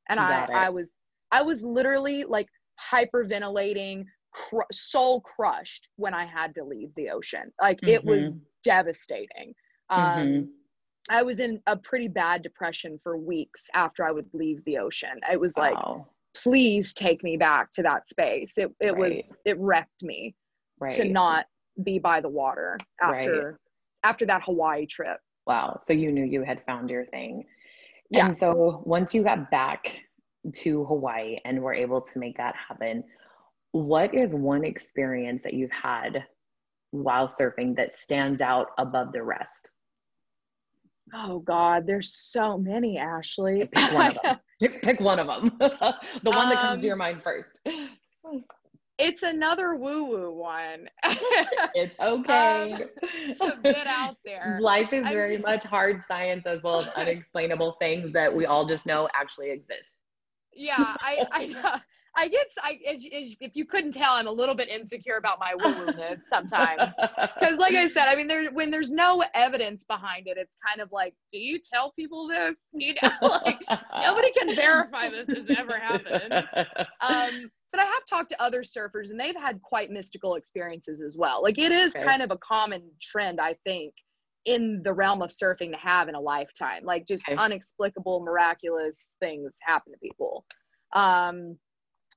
[0.09, 0.95] And I, I was,
[1.31, 2.47] I was literally like
[2.91, 7.51] hyperventilating, cr- soul crushed when I had to leave the ocean.
[7.61, 7.89] Like mm-hmm.
[7.89, 8.33] it was
[8.63, 9.53] devastating.
[9.89, 10.45] Um, mm-hmm.
[11.09, 15.19] I was in a pretty bad depression for weeks after I would leave the ocean.
[15.31, 16.07] It was like, wow.
[16.35, 18.53] please take me back to that space.
[18.57, 19.15] It, it right.
[19.15, 20.35] was, it wrecked me
[20.79, 20.93] right.
[20.93, 21.45] to not
[21.83, 23.55] be by the water after right
[24.03, 25.19] after that Hawaii trip.
[25.45, 25.77] Wow.
[25.85, 27.45] So you knew you had found your thing.
[28.09, 28.27] Yeah.
[28.27, 29.97] And so once you got back
[30.53, 33.03] to Hawaii and were able to make that happen,
[33.71, 36.23] what is one experience that you've had
[36.91, 39.71] while surfing that stands out above the rest?
[41.13, 43.69] Oh God, there's so many, Ashley.
[43.71, 44.39] Pick one of them.
[44.81, 45.51] pick, one of them.
[45.59, 47.59] the one that comes to your um, mind first.
[48.99, 50.87] It's another woo woo one.
[51.73, 52.73] it's okay.
[52.73, 54.59] Um, it's a bit out there.
[54.61, 58.85] Life is very much hard science as well as unexplainable things that we all just
[58.85, 59.95] know actually exist.
[60.55, 61.81] Yeah, I, I,
[62.15, 65.85] I get, I, if you couldn't tell, I'm a little bit insecure about my woo
[65.85, 66.93] woo ness sometimes.
[67.39, 70.79] Because, like I said, I mean, there, when there's no evidence behind it, it's kind
[70.81, 72.53] of like, do you tell people this?
[72.73, 73.09] You know,
[73.43, 73.63] like
[74.03, 76.31] nobody can verify this has ever happened.
[77.01, 81.17] Um, but I have talked to other surfers and they've had quite mystical experiences as
[81.17, 81.41] well.
[81.41, 82.05] Like it is okay.
[82.05, 83.95] kind of a common trend, I think,
[84.45, 86.83] in the realm of surfing to have in a lifetime.
[86.83, 87.35] Like just okay.
[87.35, 90.45] unexplicable, miraculous things happen to people.
[90.93, 91.57] Um,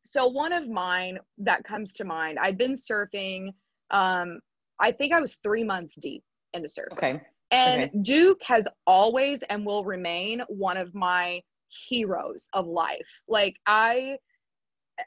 [0.05, 3.49] so one of mine that comes to mind, I'd been surfing.
[3.91, 4.41] Um,
[4.79, 6.99] I think I was three months deep into surfing.
[6.99, 7.21] Okay.
[7.51, 7.93] And okay.
[8.03, 11.41] Duke has always and will remain one of my
[11.89, 13.09] heroes of life.
[13.27, 14.19] Like I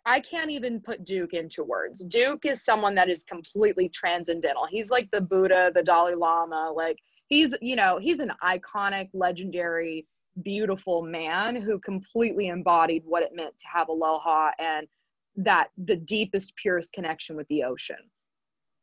[0.06, 2.06] I can't even put Duke into words.
[2.06, 4.68] Duke is someone that is completely transcendental.
[4.70, 6.72] He's like the Buddha, the Dalai Lama.
[6.76, 10.06] Like he's, you know, he's an iconic, legendary,
[10.44, 14.88] beautiful man who completely embodied what it meant to have aloha and
[15.36, 17.98] that the deepest, purest connection with the ocean.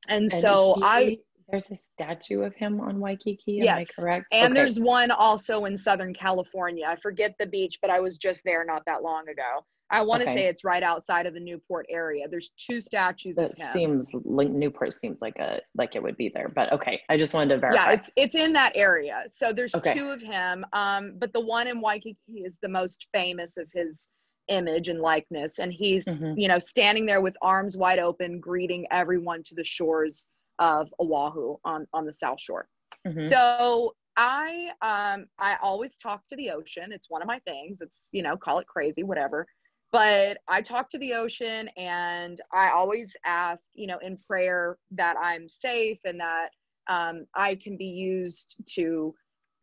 [0.09, 3.59] And, and so he, I there's a statue of him on Waikiki.
[3.61, 3.81] Am yes.
[3.81, 4.27] I correct?
[4.33, 4.55] And okay.
[4.55, 6.85] there's one also in Southern California.
[6.89, 9.65] I forget the beach, but I was just there not that long ago.
[9.91, 10.37] I want to okay.
[10.37, 12.27] say it's right outside of the Newport area.
[12.29, 13.37] There's two statues.
[13.37, 17.01] That seems like Newport seems like a like it would be there, but okay.
[17.09, 17.93] I just wanted to verify.
[17.93, 19.25] Yeah, it's it's in that area.
[19.31, 19.95] So there's okay.
[19.95, 20.67] two of him.
[20.73, 24.09] Um, but the one in Waikiki is the most famous of his
[24.49, 26.37] image and likeness, and he's mm-hmm.
[26.37, 31.57] you know standing there with arms wide open, greeting everyone to the shores of Oahu
[31.65, 32.67] on on the South Shore.
[33.07, 33.29] Mm-hmm.
[33.29, 36.91] So I um I always talk to the ocean.
[36.91, 37.79] It's one of my things.
[37.81, 39.47] It's you know call it crazy, whatever
[39.93, 45.17] but I talk to the ocean and I always ask, you know, in prayer that
[45.17, 46.49] I'm safe and that
[46.89, 49.15] um, I can be used to,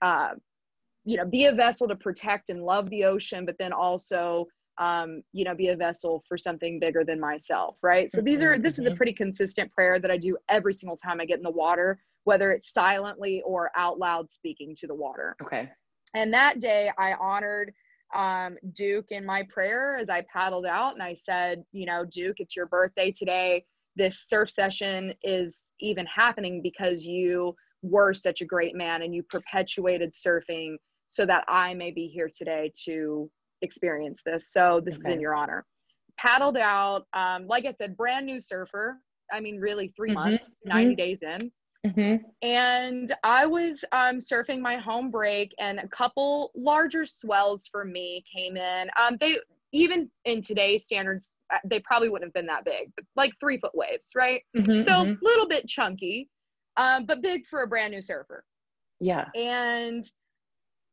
[0.01, 0.31] uh,
[1.05, 5.21] you know, be a vessel to protect and love the ocean, but then also, um,
[5.33, 8.11] you know, be a vessel for something bigger than myself, right?
[8.11, 8.97] So these are, this is a mm-hmm.
[8.97, 12.51] pretty consistent prayer that I do every single time I get in the water, whether
[12.51, 15.35] it's silently or out loud speaking to the water.
[15.43, 15.69] Okay.
[16.15, 17.73] And that day I honored
[18.13, 22.37] um, Duke in my prayer as I paddled out and I said, you know, Duke,
[22.39, 23.65] it's your birthday today.
[23.95, 29.23] This surf session is even happening because you were such a great man and you
[29.23, 30.75] perpetuated surfing
[31.07, 33.29] so that I may be here today to
[33.61, 34.51] experience this.
[34.51, 35.09] So this okay.
[35.09, 35.65] is in your honor.
[36.17, 38.97] Paddled out, um, like I said, brand new surfer.
[39.31, 40.15] I mean, really 3 mm-hmm.
[40.15, 40.77] months, mm-hmm.
[40.77, 41.51] 90 days in.
[41.85, 42.25] Mm-hmm.
[42.41, 48.23] And I was um, surfing my home break, and a couple larger swells for me
[48.33, 48.89] came in.
[48.97, 49.37] Um, they
[49.73, 53.57] even in today's standards, uh, they probably wouldn't have been that big, but like three
[53.57, 54.43] foot waves, right?
[54.55, 55.13] Mm-hmm, so a mm-hmm.
[55.21, 56.29] little bit chunky,
[56.77, 58.45] um, but big for a brand new surfer.
[58.99, 59.25] Yeah.
[59.35, 60.09] And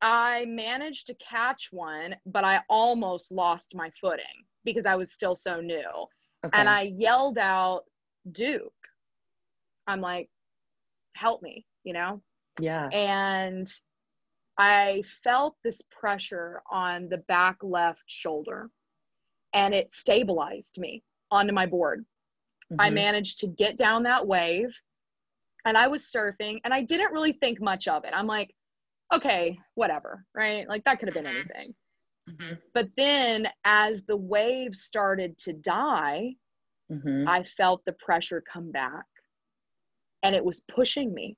[0.01, 4.25] I managed to catch one, but I almost lost my footing
[4.65, 5.89] because I was still so new.
[6.45, 6.59] Okay.
[6.59, 7.83] And I yelled out,
[8.33, 8.73] Duke.
[9.87, 10.31] I'm like,
[11.15, 12.23] help me, you know?
[12.59, 12.89] Yeah.
[12.89, 13.71] And
[14.59, 18.71] I felt this pressure on the back left shoulder
[19.55, 22.05] and it stabilized me onto my board.
[22.71, 22.81] Mm-hmm.
[22.81, 24.71] I managed to get down that wave
[25.65, 28.13] and I was surfing and I didn't really think much of it.
[28.15, 28.55] I'm like,
[29.15, 30.69] okay, whatever, right?
[30.69, 31.49] Like that could have been mm-hmm.
[31.55, 31.75] anything.
[32.29, 32.55] Mm-hmm.
[32.75, 36.35] But then as the wave started to die,
[36.91, 37.27] mm-hmm.
[37.27, 39.07] I felt the pressure come back
[40.23, 41.37] and it was pushing me.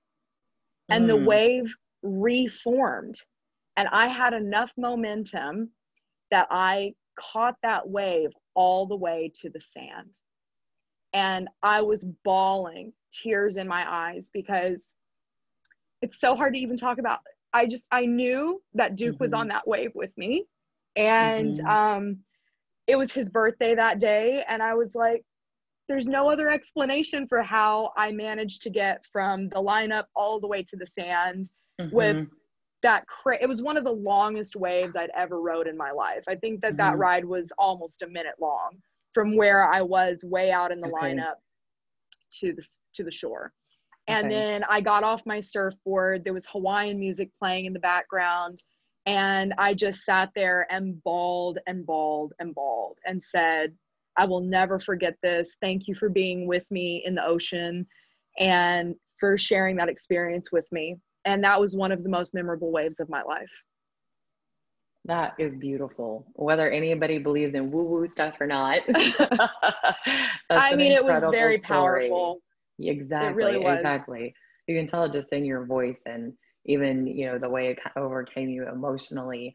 [0.90, 1.08] And mm.
[1.08, 3.16] the wave reformed.
[3.76, 5.70] And I had enough momentum
[6.30, 10.10] that I caught that wave all the way to the sand.
[11.12, 14.78] And I was bawling, tears in my eyes, because
[16.00, 17.20] it's so hard to even talk about.
[17.52, 19.24] I just, I knew that Duke mm-hmm.
[19.24, 20.46] was on that wave with me.
[20.96, 21.66] And mm-hmm.
[21.66, 22.18] um,
[22.86, 24.42] it was his birthday that day.
[24.48, 25.22] And I was like,
[25.92, 30.46] there's no other explanation for how I managed to get from the lineup all the
[30.46, 31.94] way to the sand mm-hmm.
[31.94, 32.26] with
[32.82, 36.24] that cra- it was one of the longest waves I'd ever rode in my life.
[36.26, 36.76] I think that mm-hmm.
[36.78, 38.78] that ride was almost a minute long
[39.12, 41.14] from where I was way out in the okay.
[41.14, 41.34] lineup
[42.40, 43.52] to the to the shore.
[44.08, 44.34] And okay.
[44.34, 46.24] then I got off my surfboard.
[46.24, 48.62] There was Hawaiian music playing in the background.
[49.04, 53.74] And I just sat there and bawled and bawled and bawled and said,
[54.16, 55.56] I will never forget this.
[55.60, 57.86] Thank you for being with me in the ocean
[58.38, 60.96] and for sharing that experience with me.
[61.24, 63.50] And that was one of the most memorable waves of my life.
[65.04, 66.26] That is beautiful.
[66.34, 68.82] Whether anybody believes in woo woo stuff or not.
[70.50, 72.08] I mean, it was very story.
[72.08, 72.40] powerful.
[72.78, 73.28] Exactly.
[73.28, 73.78] It really was.
[73.78, 74.34] Exactly.
[74.68, 76.32] You can tell it just in your voice and
[76.66, 79.52] even, you know, the way it overcame you emotionally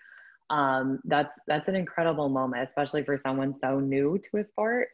[0.50, 4.90] um, that's that's an incredible moment, especially for someone so new to a sport.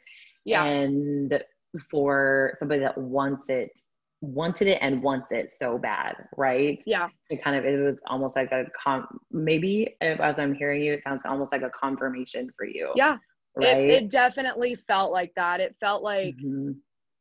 [0.45, 0.63] Yeah.
[0.65, 1.41] And
[1.89, 3.71] for somebody that wants it,
[4.21, 6.81] wanted it and wants it so bad, right?
[6.85, 7.09] Yeah.
[7.29, 11.03] It kind of it was almost like a com maybe as I'm hearing you, it
[11.03, 12.91] sounds almost like a confirmation for you.
[12.95, 13.17] Yeah.
[13.55, 13.77] Right.
[13.77, 15.59] It, it definitely felt like that.
[15.59, 16.71] It felt like mm-hmm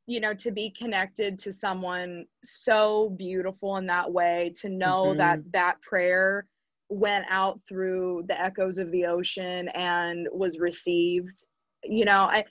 [0.07, 5.19] you know to be connected to someone so beautiful in that way to know mm-hmm.
[5.19, 6.47] that that prayer
[6.93, 11.45] went out through the echoes of the ocean and was received
[11.85, 12.45] you know i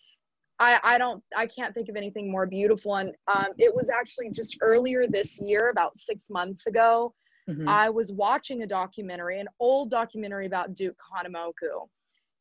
[0.59, 4.29] i, I don't i can't think of anything more beautiful and um, it was actually
[4.31, 7.13] just earlier this year about six months ago
[7.49, 7.67] mm-hmm.
[7.67, 11.87] i was watching a documentary an old documentary about duke kahanamoku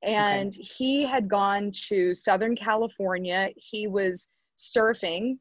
[0.02, 0.62] and okay.
[0.62, 3.50] he had gone to Southern California.
[3.56, 5.38] He was surfing,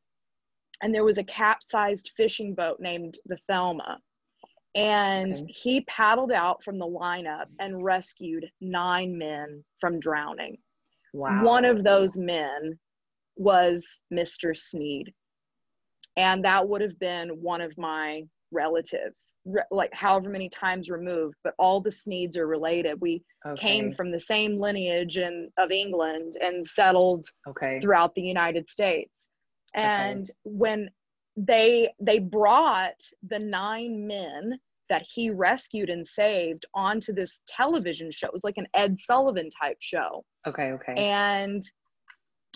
[0.81, 3.99] and there was a capsized fishing boat named the Thelma.
[4.75, 5.45] And okay.
[5.47, 10.57] he paddled out from the lineup and rescued nine men from drowning.
[11.13, 11.43] Wow.
[11.43, 12.77] One of those men
[13.35, 14.55] was Mr.
[14.55, 15.11] Sneed.
[16.17, 21.35] And that would have been one of my relatives, re- like however many times removed,
[21.43, 22.99] but all the Sneeds are related.
[22.99, 23.59] We okay.
[23.61, 27.79] came from the same lineage in, of England and settled okay.
[27.81, 29.29] throughout the United States.
[29.75, 30.33] And okay.
[30.43, 30.89] when
[31.45, 38.27] they they brought the nine men that he rescued and saved onto this television show.
[38.27, 40.25] It was like an Ed Sullivan type show.
[40.47, 40.93] Okay, okay.
[40.95, 41.63] And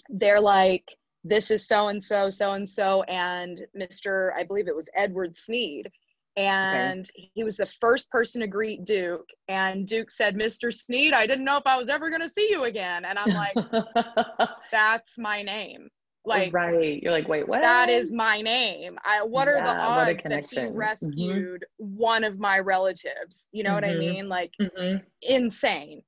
[0.10, 0.84] they're like,
[1.24, 4.32] this is so and so, so and so, and Mr.
[4.36, 5.90] I believe it was Edward Sneed.
[6.36, 7.30] And okay.
[7.36, 9.30] he was the first person to greet Duke.
[9.48, 10.74] And Duke said, Mr.
[10.74, 13.06] Sneed, I didn't know if I was ever going to see you again.
[13.06, 15.90] And I'm like, that's my name.
[16.26, 17.02] Like, right.
[17.04, 17.62] You're like, wait, what?
[17.62, 18.98] That is my name.
[19.04, 20.76] I, what yeah, are the odds that he mm-hmm.
[20.76, 21.98] rescued mm-hmm.
[21.98, 23.50] one of my relatives?
[23.52, 23.76] You know mm-hmm.
[23.76, 24.00] what I mm-hmm.
[24.00, 24.30] mean?
[24.30, 24.98] Like, mm-hmm.
[25.22, 26.02] insane.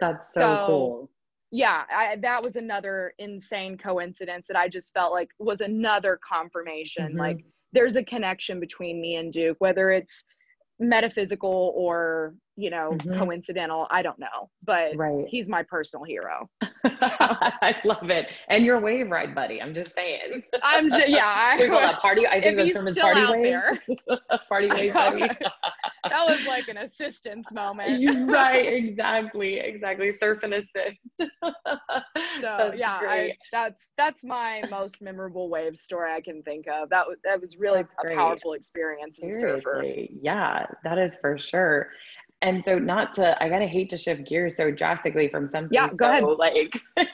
[0.00, 1.10] That's so, so cool
[1.52, 7.10] yeah, I, that was another insane coincidence that I just felt like was another confirmation.
[7.10, 7.18] Mm-hmm.
[7.18, 10.24] Like there's a connection between me and Duke, whether it's
[10.80, 13.18] metaphysical or you know mm-hmm.
[13.18, 15.24] coincidental i don't know but right.
[15.28, 16.48] he's my personal hero.
[16.84, 18.28] I love it.
[18.48, 20.42] And your wave ride buddy i'm just saying.
[20.62, 23.98] I'm just yeah I, party i think the term is party wave?
[24.48, 25.28] party wave buddy?
[26.08, 28.30] that was like an assistance moment.
[28.30, 30.98] Right exactly exactly surf and assist.
[31.18, 31.52] So
[32.40, 36.90] that's yeah I, that's that's my most memorable wave story i can think of.
[36.90, 38.18] That was that was really that's a great.
[38.18, 39.84] powerful experience in surfer.
[40.20, 41.88] Yeah that is for sure
[42.42, 45.88] and so not to i gotta hate to shift gears so drastically from something yeah,
[45.88, 46.24] go so ahead.
[46.38, 46.80] like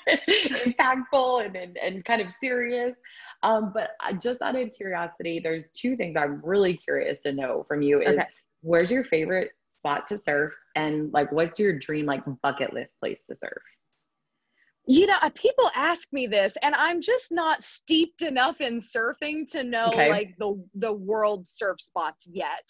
[0.64, 2.96] impactful and, and, and kind of serious
[3.42, 7.82] um, but just out of curiosity there's two things i'm really curious to know from
[7.82, 8.26] you is okay.
[8.62, 13.22] where's your favorite spot to surf and like what's your dream like bucket list place
[13.28, 13.62] to surf
[14.86, 19.48] you know uh, people ask me this and i'm just not steeped enough in surfing
[19.48, 20.10] to know okay.
[20.10, 22.64] like the the world surf spots yet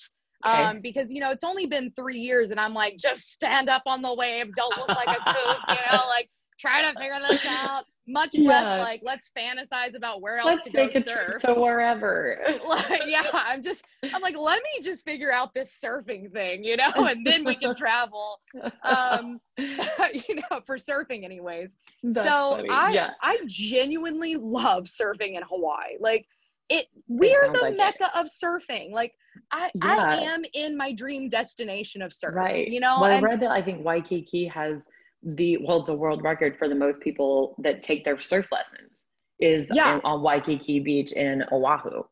[0.46, 0.62] Okay.
[0.62, 3.82] Um, because you know it's only been three years, and I'm like, just stand up
[3.86, 7.44] on the wave, don't look like a kook, you know, like try to figure this
[7.46, 7.84] out.
[8.10, 8.48] Much yeah.
[8.48, 11.04] less like let's fantasize about where else let's to go a surf.
[11.04, 12.38] trip to wherever.
[12.68, 16.76] like, yeah, I'm just I'm like, let me just figure out this surfing thing, you
[16.76, 18.40] know, and then we can travel.
[18.82, 21.68] Um, you know, for surfing, anyways.
[22.02, 22.70] That's so funny.
[22.70, 23.10] I yeah.
[23.20, 25.96] I genuinely love surfing in Hawaii.
[26.00, 26.26] Like
[26.68, 28.18] it we're the like mecca it.
[28.18, 29.14] of surfing like
[29.50, 29.96] I, yeah.
[29.96, 33.40] I am in my dream destination of surfing right you know well and, i read
[33.40, 34.82] that i think waikiki has
[35.22, 39.04] the well a world record for the most people that take their surf lessons
[39.40, 40.00] is yeah.
[40.04, 42.02] on waikiki beach in oahu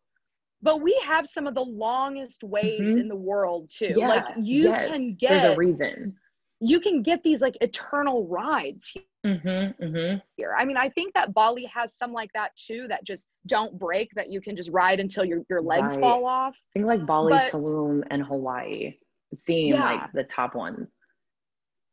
[0.62, 2.98] but we have some of the longest waves mm-hmm.
[2.98, 4.08] in the world too yeah.
[4.08, 4.90] like you yes.
[4.90, 6.14] can get there's a reason
[6.60, 8.94] you can get these like eternal rides
[9.26, 10.18] mm-hmm, mm-hmm.
[10.36, 10.54] here.
[10.56, 14.10] I mean, I think that Bali has some like that too that just don't break
[14.14, 16.00] that you can just ride until your, your legs right.
[16.00, 16.54] fall off.
[16.54, 18.94] I think like Bali, but, Tulum, and Hawaii
[19.34, 19.82] seem yeah.
[19.82, 20.90] like the top ones.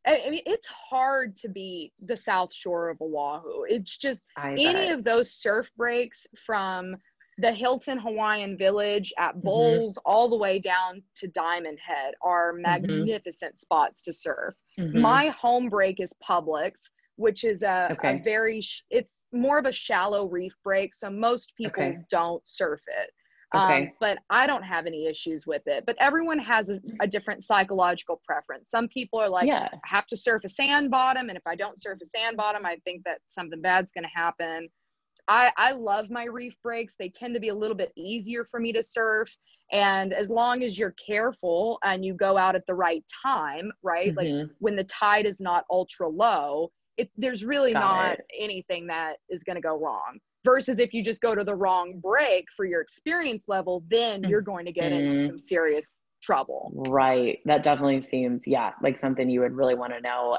[0.05, 3.63] I mean, it's hard to beat the South Shore of Oahu.
[3.69, 4.91] It's just I any bet.
[4.91, 6.97] of those surf breaks from
[7.37, 9.41] the Hilton Hawaiian Village at.
[9.41, 10.11] Bowls mm-hmm.
[10.11, 12.63] all the way down to Diamond Head are mm-hmm.
[12.63, 13.57] magnificent mm-hmm.
[13.57, 14.53] spots to surf.
[14.77, 14.99] Mm-hmm.
[14.99, 18.19] My home break is Publics, which is a, okay.
[18.19, 21.97] a very sh- it's more of a shallow reef break, so most people okay.
[22.09, 23.11] don't surf it.
[23.55, 23.83] Okay.
[23.83, 25.83] Um, but I don't have any issues with it.
[25.85, 28.71] But everyone has a, a different psychological preference.
[28.71, 29.69] Some people are like, yeah.
[29.71, 32.65] I have to surf a sand bottom, and if I don't surf a sand bottom,
[32.65, 34.69] I think that something bad's going to happen.
[35.27, 36.95] I, I love my reef breaks.
[36.99, 39.33] They tend to be a little bit easier for me to surf.
[39.71, 44.13] And as long as you're careful and you go out at the right time, right?
[44.13, 44.37] Mm-hmm.
[44.39, 48.25] Like when the tide is not ultra low, it, there's really Got not it.
[48.39, 50.19] anything that is going to go wrong.
[50.45, 54.29] Versus if you just go to the wrong break for your experience level, then mm-hmm.
[54.29, 55.27] you're going to get into mm-hmm.
[55.27, 56.71] some serious trouble.
[56.75, 57.39] Right.
[57.45, 60.37] That definitely seems, yeah, like something you would really want to know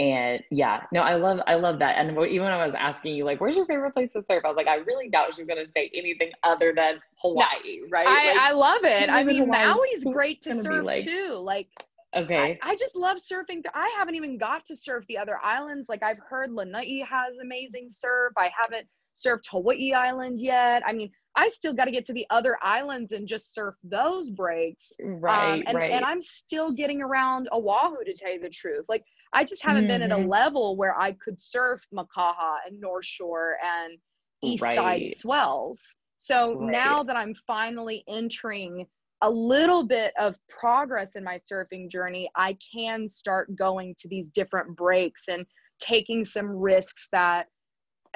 [0.00, 3.24] and yeah no i love i love that and even when i was asking you
[3.24, 5.62] like where's your favorite place to surf i was like i really doubt she's going
[5.62, 9.46] to say anything other than hawaii no, right I, like, I love it i mean
[9.46, 11.68] maui's great to surf like, too like
[12.16, 15.88] okay I, I, just love surfing i haven't even got to surf the other islands
[15.88, 21.10] like i've heard lanai has amazing surf i haven't surfed hawaii island yet i mean
[21.36, 24.92] I still got to get to the other islands and just surf those breaks.
[25.00, 25.92] Right, um, and, right.
[25.92, 28.86] And I'm still getting around Oahu to tell you the truth.
[28.88, 30.00] Like I just haven't mm-hmm.
[30.00, 30.28] been at a mm-hmm.
[30.28, 33.96] level where I could surf Makaha and North Shore and
[34.42, 34.76] East right.
[34.76, 35.80] Side swells.
[36.16, 36.72] So right.
[36.72, 38.86] now that I'm finally entering
[39.22, 44.28] a little bit of progress in my surfing journey, I can start going to these
[44.28, 45.44] different breaks and
[45.78, 47.46] taking some risks that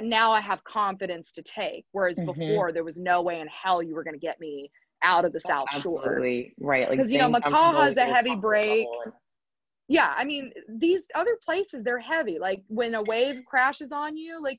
[0.00, 1.84] now I have confidence to take.
[1.92, 2.32] Whereas mm-hmm.
[2.38, 4.70] before, there was no way in hell you were going to get me
[5.02, 6.54] out of the South Absolutely.
[6.58, 6.68] Shore.
[6.68, 6.90] Right.
[6.90, 8.86] Because, like, you know, Makaha has a heavy break.
[9.88, 10.14] Yeah.
[10.16, 12.38] I mean, these other places, they're heavy.
[12.38, 14.58] Like when a wave crashes on you, like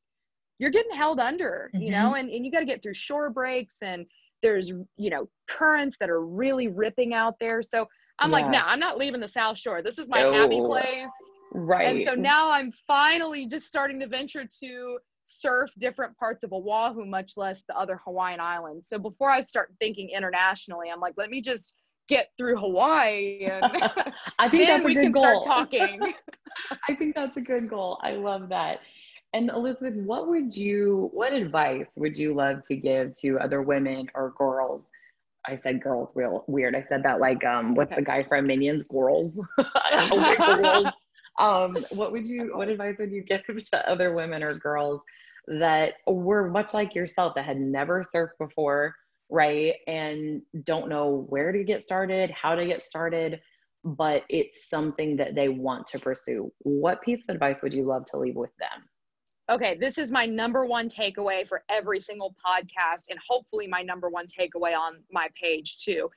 [0.60, 1.84] you're getting held under, mm-hmm.
[1.84, 4.06] you know, and, and you got to get through shore breaks and
[4.46, 7.64] there's, you know, currents that are really ripping out there.
[7.64, 7.88] So
[8.20, 8.36] I'm yeah.
[8.36, 9.82] like, no, nah, I'm not leaving the South Shore.
[9.82, 11.08] This is my happy place.
[11.52, 11.88] Right.
[11.88, 17.06] And so now I'm finally just starting to venture to surf different parts of Oahu,
[17.06, 18.88] much less the other Hawaiian islands.
[18.88, 21.74] So before I start thinking internationally, I'm like, let me just
[22.08, 23.66] get through Hawaii and
[24.38, 25.41] I think that's a good goal.
[25.46, 26.14] talking.
[26.88, 28.00] I think that's a good goal.
[28.04, 28.82] I love that.
[29.36, 34.10] And Elizabeth, what would you what advice would you love to give to other women
[34.16, 34.88] or girls?
[35.48, 36.76] I said girls real weird.
[36.76, 38.84] I said that like um what's the guy from Minions?
[38.84, 39.40] Girls.
[40.10, 40.88] girls
[41.38, 45.02] um, what would you what advice would you give to other women or girls
[45.48, 48.96] that were much like yourself that had never surfed before
[49.30, 53.42] right and don't know where to get started how to get started
[53.84, 58.06] but it's something that they want to pursue what piece of advice would you love
[58.06, 58.84] to leave with them
[59.50, 64.10] okay, this is my number one takeaway for every single podcast, and hopefully my number
[64.10, 66.10] one takeaway on my page too.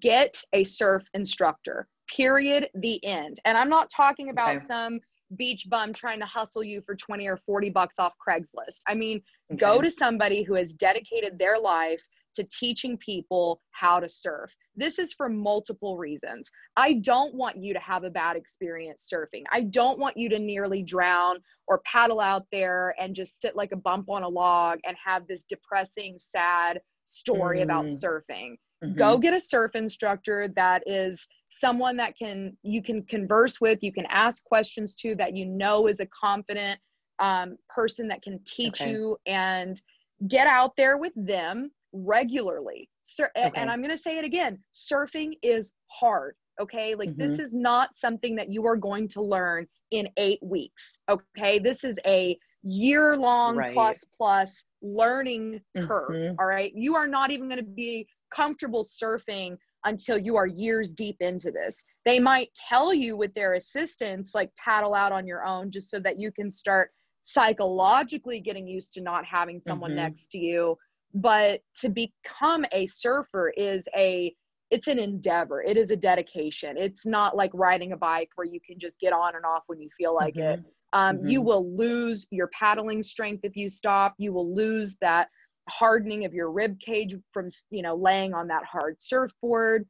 [0.00, 4.66] Get a surf instructor period the end and i'm not talking about okay.
[4.66, 5.00] some
[5.36, 9.22] beach bum trying to hustle you for 20 or 40 bucks off craigslist i mean
[9.50, 9.58] okay.
[9.58, 14.98] go to somebody who has dedicated their life to teaching people how to surf this
[14.98, 19.62] is for multiple reasons i don't want you to have a bad experience surfing i
[19.62, 23.76] don't want you to nearly drown or paddle out there and just sit like a
[23.76, 27.64] bump on a log and have this depressing sad story mm.
[27.64, 28.94] about surfing mm-hmm.
[28.94, 33.92] go get a surf instructor that is someone that can you can converse with you
[33.92, 36.80] can ask questions to that you know is a confident
[37.20, 38.90] um, person that can teach okay.
[38.90, 39.80] you and
[40.28, 43.50] get out there with them regularly Sur- okay.
[43.56, 47.30] and i'm going to say it again surfing is hard okay like mm-hmm.
[47.30, 51.84] this is not something that you are going to learn in eight weeks okay this
[51.84, 53.72] is a year long right.
[53.72, 56.34] plus plus learning curve mm-hmm.
[56.38, 60.94] all right you are not even going to be comfortable surfing until you are years
[60.94, 61.84] deep into this.
[62.04, 66.00] They might tell you with their assistance, like paddle out on your own, just so
[66.00, 66.90] that you can start
[67.26, 70.00] psychologically getting used to not having someone mm-hmm.
[70.00, 70.76] next to you.
[71.14, 74.34] But to become a surfer is a
[74.70, 75.62] it's an endeavor.
[75.62, 76.76] It is a dedication.
[76.76, 79.80] It's not like riding a bike where you can just get on and off when
[79.80, 80.60] you feel like mm-hmm.
[80.60, 80.64] it.
[80.92, 81.28] Um, mm-hmm.
[81.28, 84.14] You will lose your paddling strength if you stop.
[84.18, 85.28] You will lose that
[85.68, 89.86] hardening of your rib cage from you know laying on that hard surfboard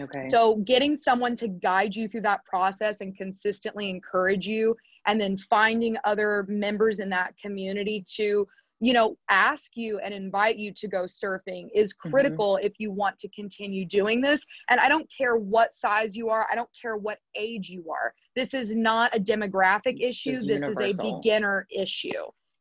[0.00, 4.74] okay so getting someone to guide you through that process and consistently encourage you
[5.06, 8.46] and then finding other members in that community to
[8.80, 12.10] you know ask you and invite you to go surfing is mm-hmm.
[12.10, 12.66] critical mm-hmm.
[12.66, 16.46] if you want to continue doing this and i don't care what size you are
[16.50, 20.82] i don't care what age you are this is not a demographic issue this universal.
[20.82, 22.10] is a beginner issue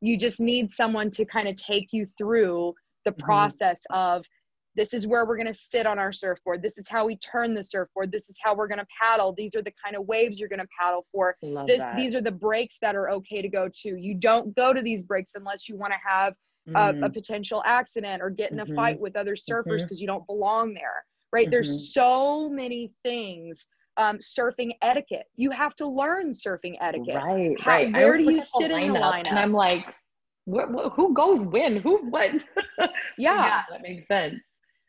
[0.01, 2.73] you just need someone to kind of take you through
[3.05, 3.25] the mm-hmm.
[3.25, 4.25] process of
[4.79, 7.53] this is where we're going to sit on our surfboard this is how we turn
[7.53, 10.39] the surfboard this is how we're going to paddle these are the kind of waves
[10.39, 11.97] you're going to paddle for Love this that.
[11.97, 15.03] these are the breaks that are okay to go to you don't go to these
[15.03, 16.33] breaks unless you want to have
[16.67, 17.03] mm-hmm.
[17.03, 18.71] a, a, potential accident or get in mm-hmm.
[18.71, 19.97] a fight with other surfers because mm-hmm.
[19.97, 21.03] you don't belong there
[21.33, 21.99] right there's mm-hmm.
[21.99, 23.67] so many things
[23.97, 25.25] um, surfing etiquette.
[25.35, 27.15] You have to learn surfing etiquette.
[27.15, 27.91] Right, How, right.
[27.91, 29.27] Where do you sit in the lineup?
[29.27, 29.93] And I'm like,
[30.45, 31.75] what, what, who goes when?
[31.75, 32.31] Who what?
[32.79, 32.87] yeah.
[33.17, 34.35] yeah, that makes sense.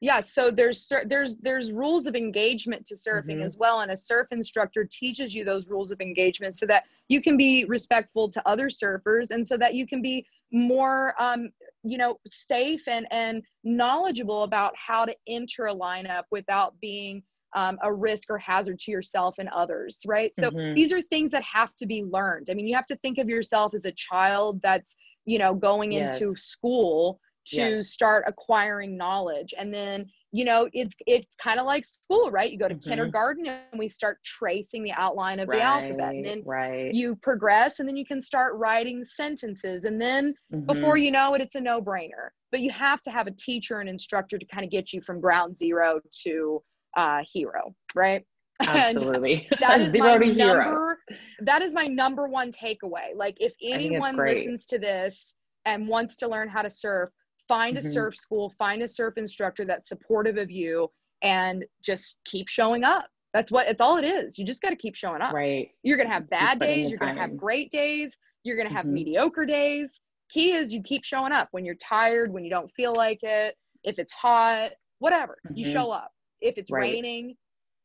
[0.02, 3.42] Yeah, so there's there's there's rules of engagement to surfing mm-hmm.
[3.42, 7.20] as well, and a surf instructor teaches you those rules of engagement so that you
[7.20, 11.50] can be respectful to other surfers, and so that you can be more um,
[11.82, 17.22] you know safe and and knowledgeable about how to enter a lineup without being
[17.54, 20.32] um, a risk or hazard to yourself and others, right?
[20.38, 20.74] So mm-hmm.
[20.74, 22.48] these are things that have to be learned.
[22.50, 25.92] I mean, you have to think of yourself as a child that's, you know, going
[25.92, 26.20] yes.
[26.20, 27.20] into school
[27.50, 27.88] to yes.
[27.90, 29.54] start acquiring knowledge.
[29.56, 32.50] And then, you know, it's it's kind of like school, right?
[32.50, 32.88] You go to mm-hmm.
[32.88, 36.14] kindergarten and we start tracing the outline of right, the alphabet.
[36.14, 36.92] And then right.
[36.92, 39.84] you progress and then you can start writing sentences.
[39.84, 40.66] And then mm-hmm.
[40.66, 42.30] before you know it, it's a no-brainer.
[42.50, 45.20] But you have to have a teacher and instructor to kind of get you from
[45.20, 46.62] ground zero to
[46.96, 48.24] uh, hero, right?
[48.62, 49.48] Absolutely.
[49.60, 50.98] that is Zero my to number,
[51.40, 53.14] that is my number one takeaway.
[53.14, 55.34] Like if anyone listens to this
[55.64, 57.10] and wants to learn how to surf,
[57.50, 57.88] find mm-hmm.
[57.88, 60.88] a surf school, find a surf instructor that's supportive of you
[61.20, 63.06] and just keep showing up.
[63.34, 64.38] That's what it's all it is.
[64.38, 65.34] You just got to keep showing up.
[65.34, 65.68] Right.
[65.82, 68.74] You're going to have bad days, you're going to have great days, you're going to
[68.74, 68.94] have mm-hmm.
[68.94, 69.90] mediocre days.
[70.30, 73.56] Key is you keep showing up when you're tired, when you don't feel like it,
[73.82, 74.70] if it's hot,
[75.00, 75.36] whatever.
[75.46, 75.58] Mm-hmm.
[75.58, 76.12] You show up.
[76.40, 76.82] If it's right.
[76.82, 77.34] raining,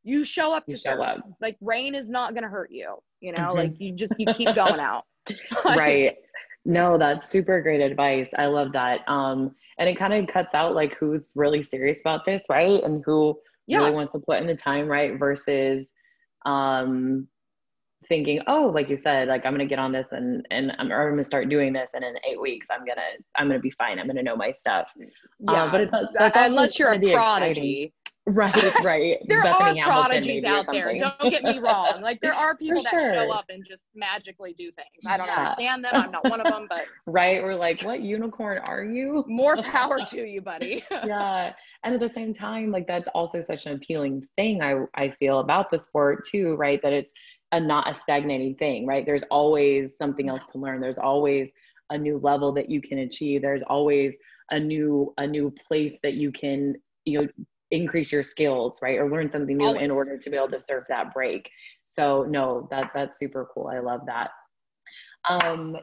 [0.03, 0.99] you show up to you surf.
[0.99, 1.17] Up.
[1.41, 3.49] Like rain is not going to hurt you, you know?
[3.49, 3.57] Mm-hmm.
[3.57, 5.05] Like you just you keep going out.
[5.65, 6.15] right.
[6.65, 8.27] No, that's super great advice.
[8.37, 9.07] I love that.
[9.07, 12.83] Um, and it kind of cuts out like who's really serious about this, right?
[12.83, 13.79] And who yeah.
[13.79, 15.17] really wants to put in the time, right?
[15.19, 15.93] Versus
[16.45, 17.27] um
[18.07, 21.09] thinking, oh, like you said, like I'm gonna get on this and and I'm, I'm
[21.09, 23.01] gonna start doing this, and in eight weeks I'm gonna
[23.35, 23.99] I'm gonna be fine.
[23.99, 24.87] I'm gonna know my stuff.
[25.39, 27.93] Yeah, uh, but it, that's unless you're a prodigy.
[28.27, 29.17] Right, right.
[29.27, 30.95] there Bethany are prodigies out there.
[30.97, 32.01] Don't get me wrong.
[32.01, 34.87] Like there are people that show up and just magically do things.
[35.05, 35.41] I don't yeah.
[35.41, 35.91] understand them.
[35.93, 37.43] I'm not one of them, but right.
[37.43, 39.23] We're like, what unicorn are you?
[39.27, 40.83] More power to you, buddy.
[40.89, 41.53] yeah,
[41.83, 44.61] and at the same time, like that's also such an appealing thing.
[44.61, 46.81] I I feel about the sport too, right?
[46.81, 47.13] That it's
[47.51, 49.05] a not a stagnating thing, right?
[49.05, 50.81] There's always something else to learn.
[50.81, 51.51] There's always
[51.91, 53.43] a new level that you can achieve.
[53.43, 54.17] There's always
[54.49, 57.27] a new a new place that you can you know
[57.75, 58.97] increase your skills, right?
[58.97, 59.83] Or learn something new Always.
[59.83, 61.49] in order to be able to serve that break.
[61.91, 63.67] So no, that that's super cool.
[63.67, 64.31] I love that.
[65.29, 65.77] Um,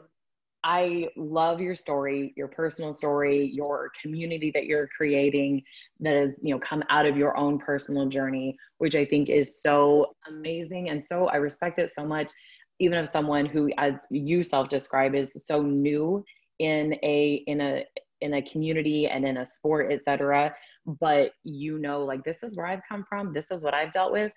[0.65, 5.63] I love your story, your personal story, your community that you're creating
[6.01, 9.61] that has, you know, come out of your own personal journey, which I think is
[9.61, 10.91] so amazing.
[10.91, 12.31] And so I respect it so much,
[12.79, 16.25] even of someone who, as you self-describe, is so new
[16.61, 17.85] in a in a
[18.23, 20.55] in a community and in a sport, etc.
[20.87, 23.31] But you know, like this is where I've come from.
[23.31, 24.33] This is what I've dealt with.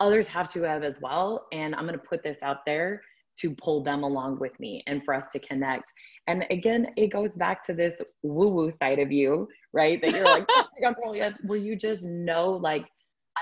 [0.00, 1.46] Others have to have as well.
[1.52, 3.02] And I'm going to put this out there
[3.38, 5.92] to pull them along with me and for us to connect.
[6.26, 10.00] And again, it goes back to this woo woo side of you, right?
[10.02, 12.86] That you're like, oh where you just know, like,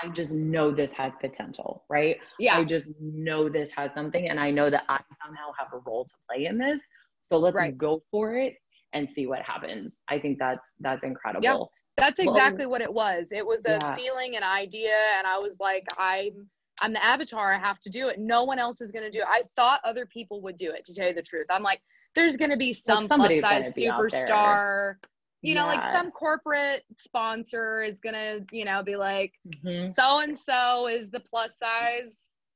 [0.01, 2.17] I just know this has potential, right?
[2.39, 2.57] Yeah.
[2.57, 4.29] I just know this has something.
[4.29, 6.81] And I know that I somehow have a role to play in this.
[7.21, 7.77] So let's right.
[7.77, 8.55] go for it
[8.93, 10.01] and see what happens.
[10.07, 11.43] I think that's that's incredible.
[11.43, 11.57] Yeah,
[11.97, 13.25] that's exactly well, what it was.
[13.31, 13.95] It was a yeah.
[13.95, 16.47] feeling, an idea, and I was like, I'm
[16.81, 17.53] I'm the avatar.
[17.53, 18.19] I have to do it.
[18.19, 19.27] No one else is going to do it.
[19.27, 20.85] I thought other people would do it.
[20.85, 21.81] To tell you the truth, I'm like,
[22.15, 24.95] there's going to be some plus size superstar.
[25.43, 25.61] You yeah.
[25.61, 29.33] know, like some corporate sponsor is gonna, you know, be like,
[29.63, 32.11] so and so is the plus size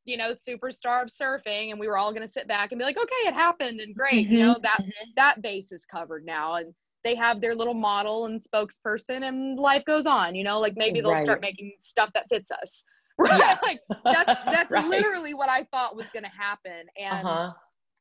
[0.06, 2.86] you know superstar of surfing and we were all going to sit back and be
[2.86, 4.34] like okay it happened and great mm-hmm.
[4.34, 5.10] you know that mm-hmm.
[5.16, 9.84] that base is covered now and they have their little model and spokesperson and life
[9.86, 11.24] goes on you know like maybe they'll right.
[11.24, 12.84] start making stuff that fits us
[13.18, 13.56] right yeah.
[13.64, 14.88] like that's that's right.
[14.88, 17.52] literally what i thought was going to happen and uh-huh.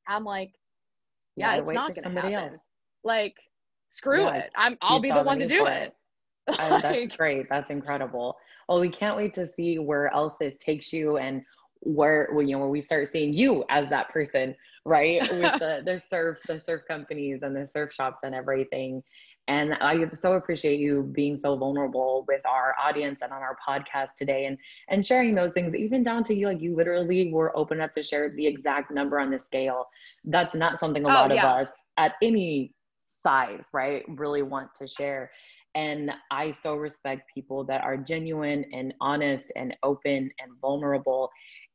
[0.09, 0.53] i'm like
[1.37, 2.57] yeah, it's not going to happen else.
[3.03, 3.35] like
[3.91, 5.95] screw yeah, it i'm i'll be the one to do it,
[6.49, 6.59] it.
[6.59, 8.37] like, that's great that's incredible
[8.69, 11.43] well we can't wait to see where else this takes you and
[11.85, 14.55] where you know when we start seeing you as that person
[14.85, 15.21] right?
[15.33, 19.03] With the, the surf the surf companies and the surf shops and everything.
[19.47, 24.15] And i so appreciate you being so vulnerable with our audience and on our podcast
[24.17, 24.57] today and
[24.89, 25.75] and sharing those things.
[25.75, 29.19] Even down to you like you literally were open up to share the exact number
[29.19, 29.87] on the scale.
[30.25, 31.47] That's not something a oh, lot yeah.
[31.47, 32.73] of us at any
[33.11, 35.31] size right really want to share.
[35.77, 41.31] And I so respect people that are genuine and honest and open and vulnerable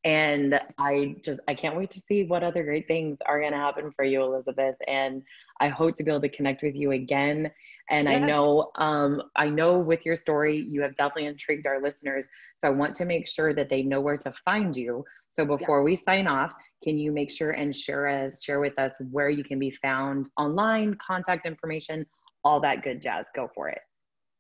[0.06, 3.58] and i just i can't wait to see what other great things are going to
[3.58, 5.22] happen for you elizabeth and
[5.60, 7.52] i hope to be able to connect with you again
[7.89, 8.16] and yes.
[8.16, 12.68] i know um, i know with your story you have definitely intrigued our listeners so
[12.70, 15.84] i want to make sure that they know where to find you so before yeah.
[15.84, 19.43] we sign off can you make sure and share us share with us where you
[19.43, 22.06] can be found online contact information
[22.45, 23.82] all that good jazz go for it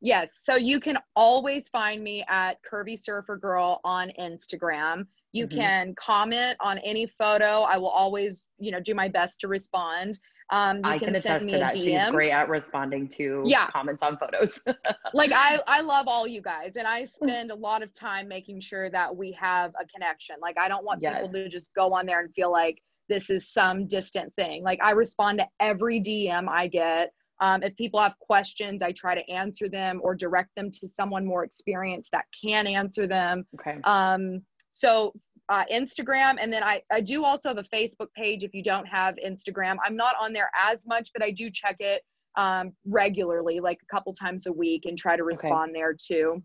[0.01, 0.29] Yes.
[0.43, 5.05] So you can always find me at Curvy Surfer Girl on Instagram.
[5.31, 5.59] You mm-hmm.
[5.59, 7.61] can comment on any photo.
[7.61, 10.19] I will always, you know, do my best to respond.
[10.51, 11.77] Um, you I can, can attest to that.
[11.77, 13.67] She's great at responding to yeah.
[13.67, 14.59] comments on photos.
[15.13, 18.61] like I, I love all you guys, and I spend a lot of time making
[18.61, 20.37] sure that we have a connection.
[20.41, 21.21] Like I don't want yes.
[21.21, 24.63] people to just go on there and feel like this is some distant thing.
[24.63, 27.11] Like I respond to every DM I get.
[27.41, 31.25] Um, if people have questions, I try to answer them or direct them to someone
[31.25, 33.45] more experienced that can answer them.
[33.55, 33.77] Okay.
[33.83, 34.41] Um,
[34.71, 35.13] so
[35.49, 38.85] uh, Instagram, and then I, I do also have a Facebook page if you don't
[38.85, 39.77] have Instagram.
[39.83, 42.03] I'm not on there as much, but I do check it
[42.35, 45.79] um, regularly, like a couple times a week, and try to respond okay.
[45.79, 46.43] there too.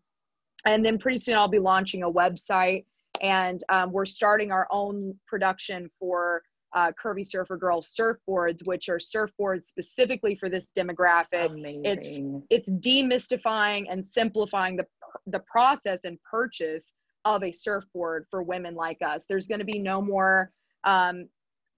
[0.64, 2.87] And then pretty soon I'll be launching a website
[3.20, 6.43] And um, we're starting our own production for
[6.75, 11.51] uh, Curvy Surfer Girl surfboards, which are surfboards specifically for this demographic.
[11.51, 12.43] Amazing.
[12.51, 14.87] It's it's demystifying and simplifying the
[15.27, 16.95] the process and purchase
[17.25, 19.27] of a surfboard for women like us.
[19.29, 20.51] There's going to be no more
[20.85, 21.29] um,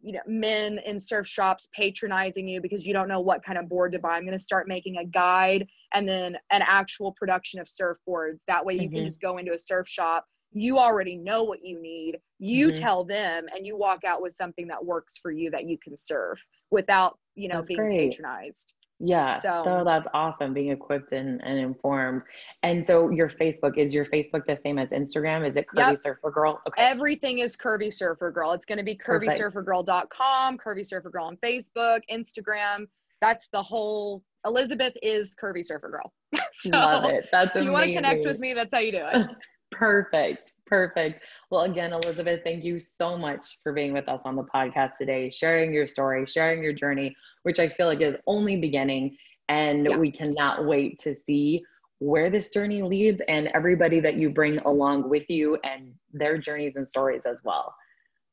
[0.03, 3.69] you know men in surf shops patronizing you because you don't know what kind of
[3.69, 7.61] board to buy i'm going to start making a guide and then an actual production
[7.61, 8.97] of surfboards that way you mm-hmm.
[8.97, 12.81] can just go into a surf shop you already know what you need you mm-hmm.
[12.81, 15.97] tell them and you walk out with something that works for you that you can
[15.97, 16.39] serve
[16.71, 18.11] without you know That's being great.
[18.11, 19.39] patronized yeah.
[19.41, 22.23] So, so, that's awesome being equipped and, and informed.
[22.63, 25.47] And so your Facebook is your Facebook the same as Instagram?
[25.47, 25.99] Is it Curvy yep.
[25.99, 26.61] Surfer Girl?
[26.67, 26.83] Okay.
[26.83, 28.53] Everything is Curvy Surfer Girl.
[28.53, 32.87] It's going to be curvysurfergirl.com, Curvy Surfer Girl on Facebook, Instagram.
[33.21, 36.13] That's the whole Elizabeth is Curvy Surfer Girl.
[36.61, 37.27] so Love it.
[37.33, 37.63] That's amazing.
[37.63, 39.27] If you want to connect with me, that's how you do it.
[39.71, 40.53] Perfect.
[40.67, 41.25] Perfect.
[41.51, 45.31] Well, again, Elizabeth, thank you so much for being with us on the podcast today,
[45.31, 49.17] sharing your story, sharing your journey, which I feel like is only beginning.
[49.49, 49.97] And yeah.
[49.97, 51.65] we cannot wait to see
[51.99, 56.77] where this journey leads and everybody that you bring along with you and their journeys
[56.77, 57.75] and stories as well.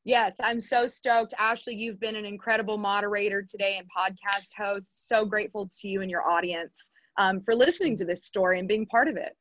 [0.04, 1.32] Yes, I'm so stoked.
[1.38, 5.08] Ashley, you've been an incredible moderator today and podcast host.
[5.08, 6.74] So grateful to you and your audience
[7.16, 9.34] um, for listening to this story and being part of it.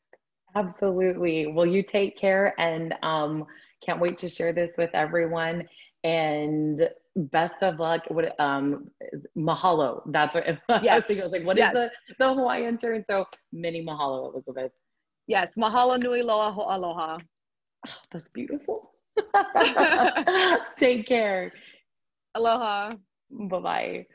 [0.56, 1.48] Absolutely.
[1.48, 3.46] Well, you take care and um,
[3.84, 5.68] can't wait to share this with everyone.
[6.04, 8.02] And best of luck.
[8.10, 8.90] What um
[9.38, 10.02] mahalo.
[10.08, 10.60] That's what yes.
[10.70, 11.22] I was thinking.
[11.22, 11.70] I was like, what yes.
[11.70, 13.04] is the, the Hawaiian term?
[13.08, 14.72] So mini mahalo, Elizabeth.
[15.28, 17.20] Yes, mahalo nui loa ho aloha.
[17.88, 18.92] Oh, that's beautiful.
[20.78, 21.52] Take care.
[22.36, 22.94] Aloha.
[23.30, 24.06] Bye bye.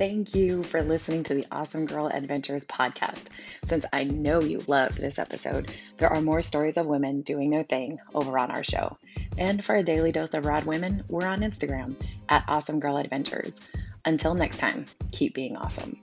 [0.00, 3.26] Thank you for listening to the Awesome Girl Adventures podcast.
[3.66, 7.64] Since I know you loved this episode, there are more stories of women doing their
[7.64, 8.96] thing over on our show.
[9.36, 11.96] And for a daily dose of rad women, we're on Instagram
[12.30, 13.54] at Awesome Girl Adventures.
[14.06, 15.98] Until next time, keep being awesome.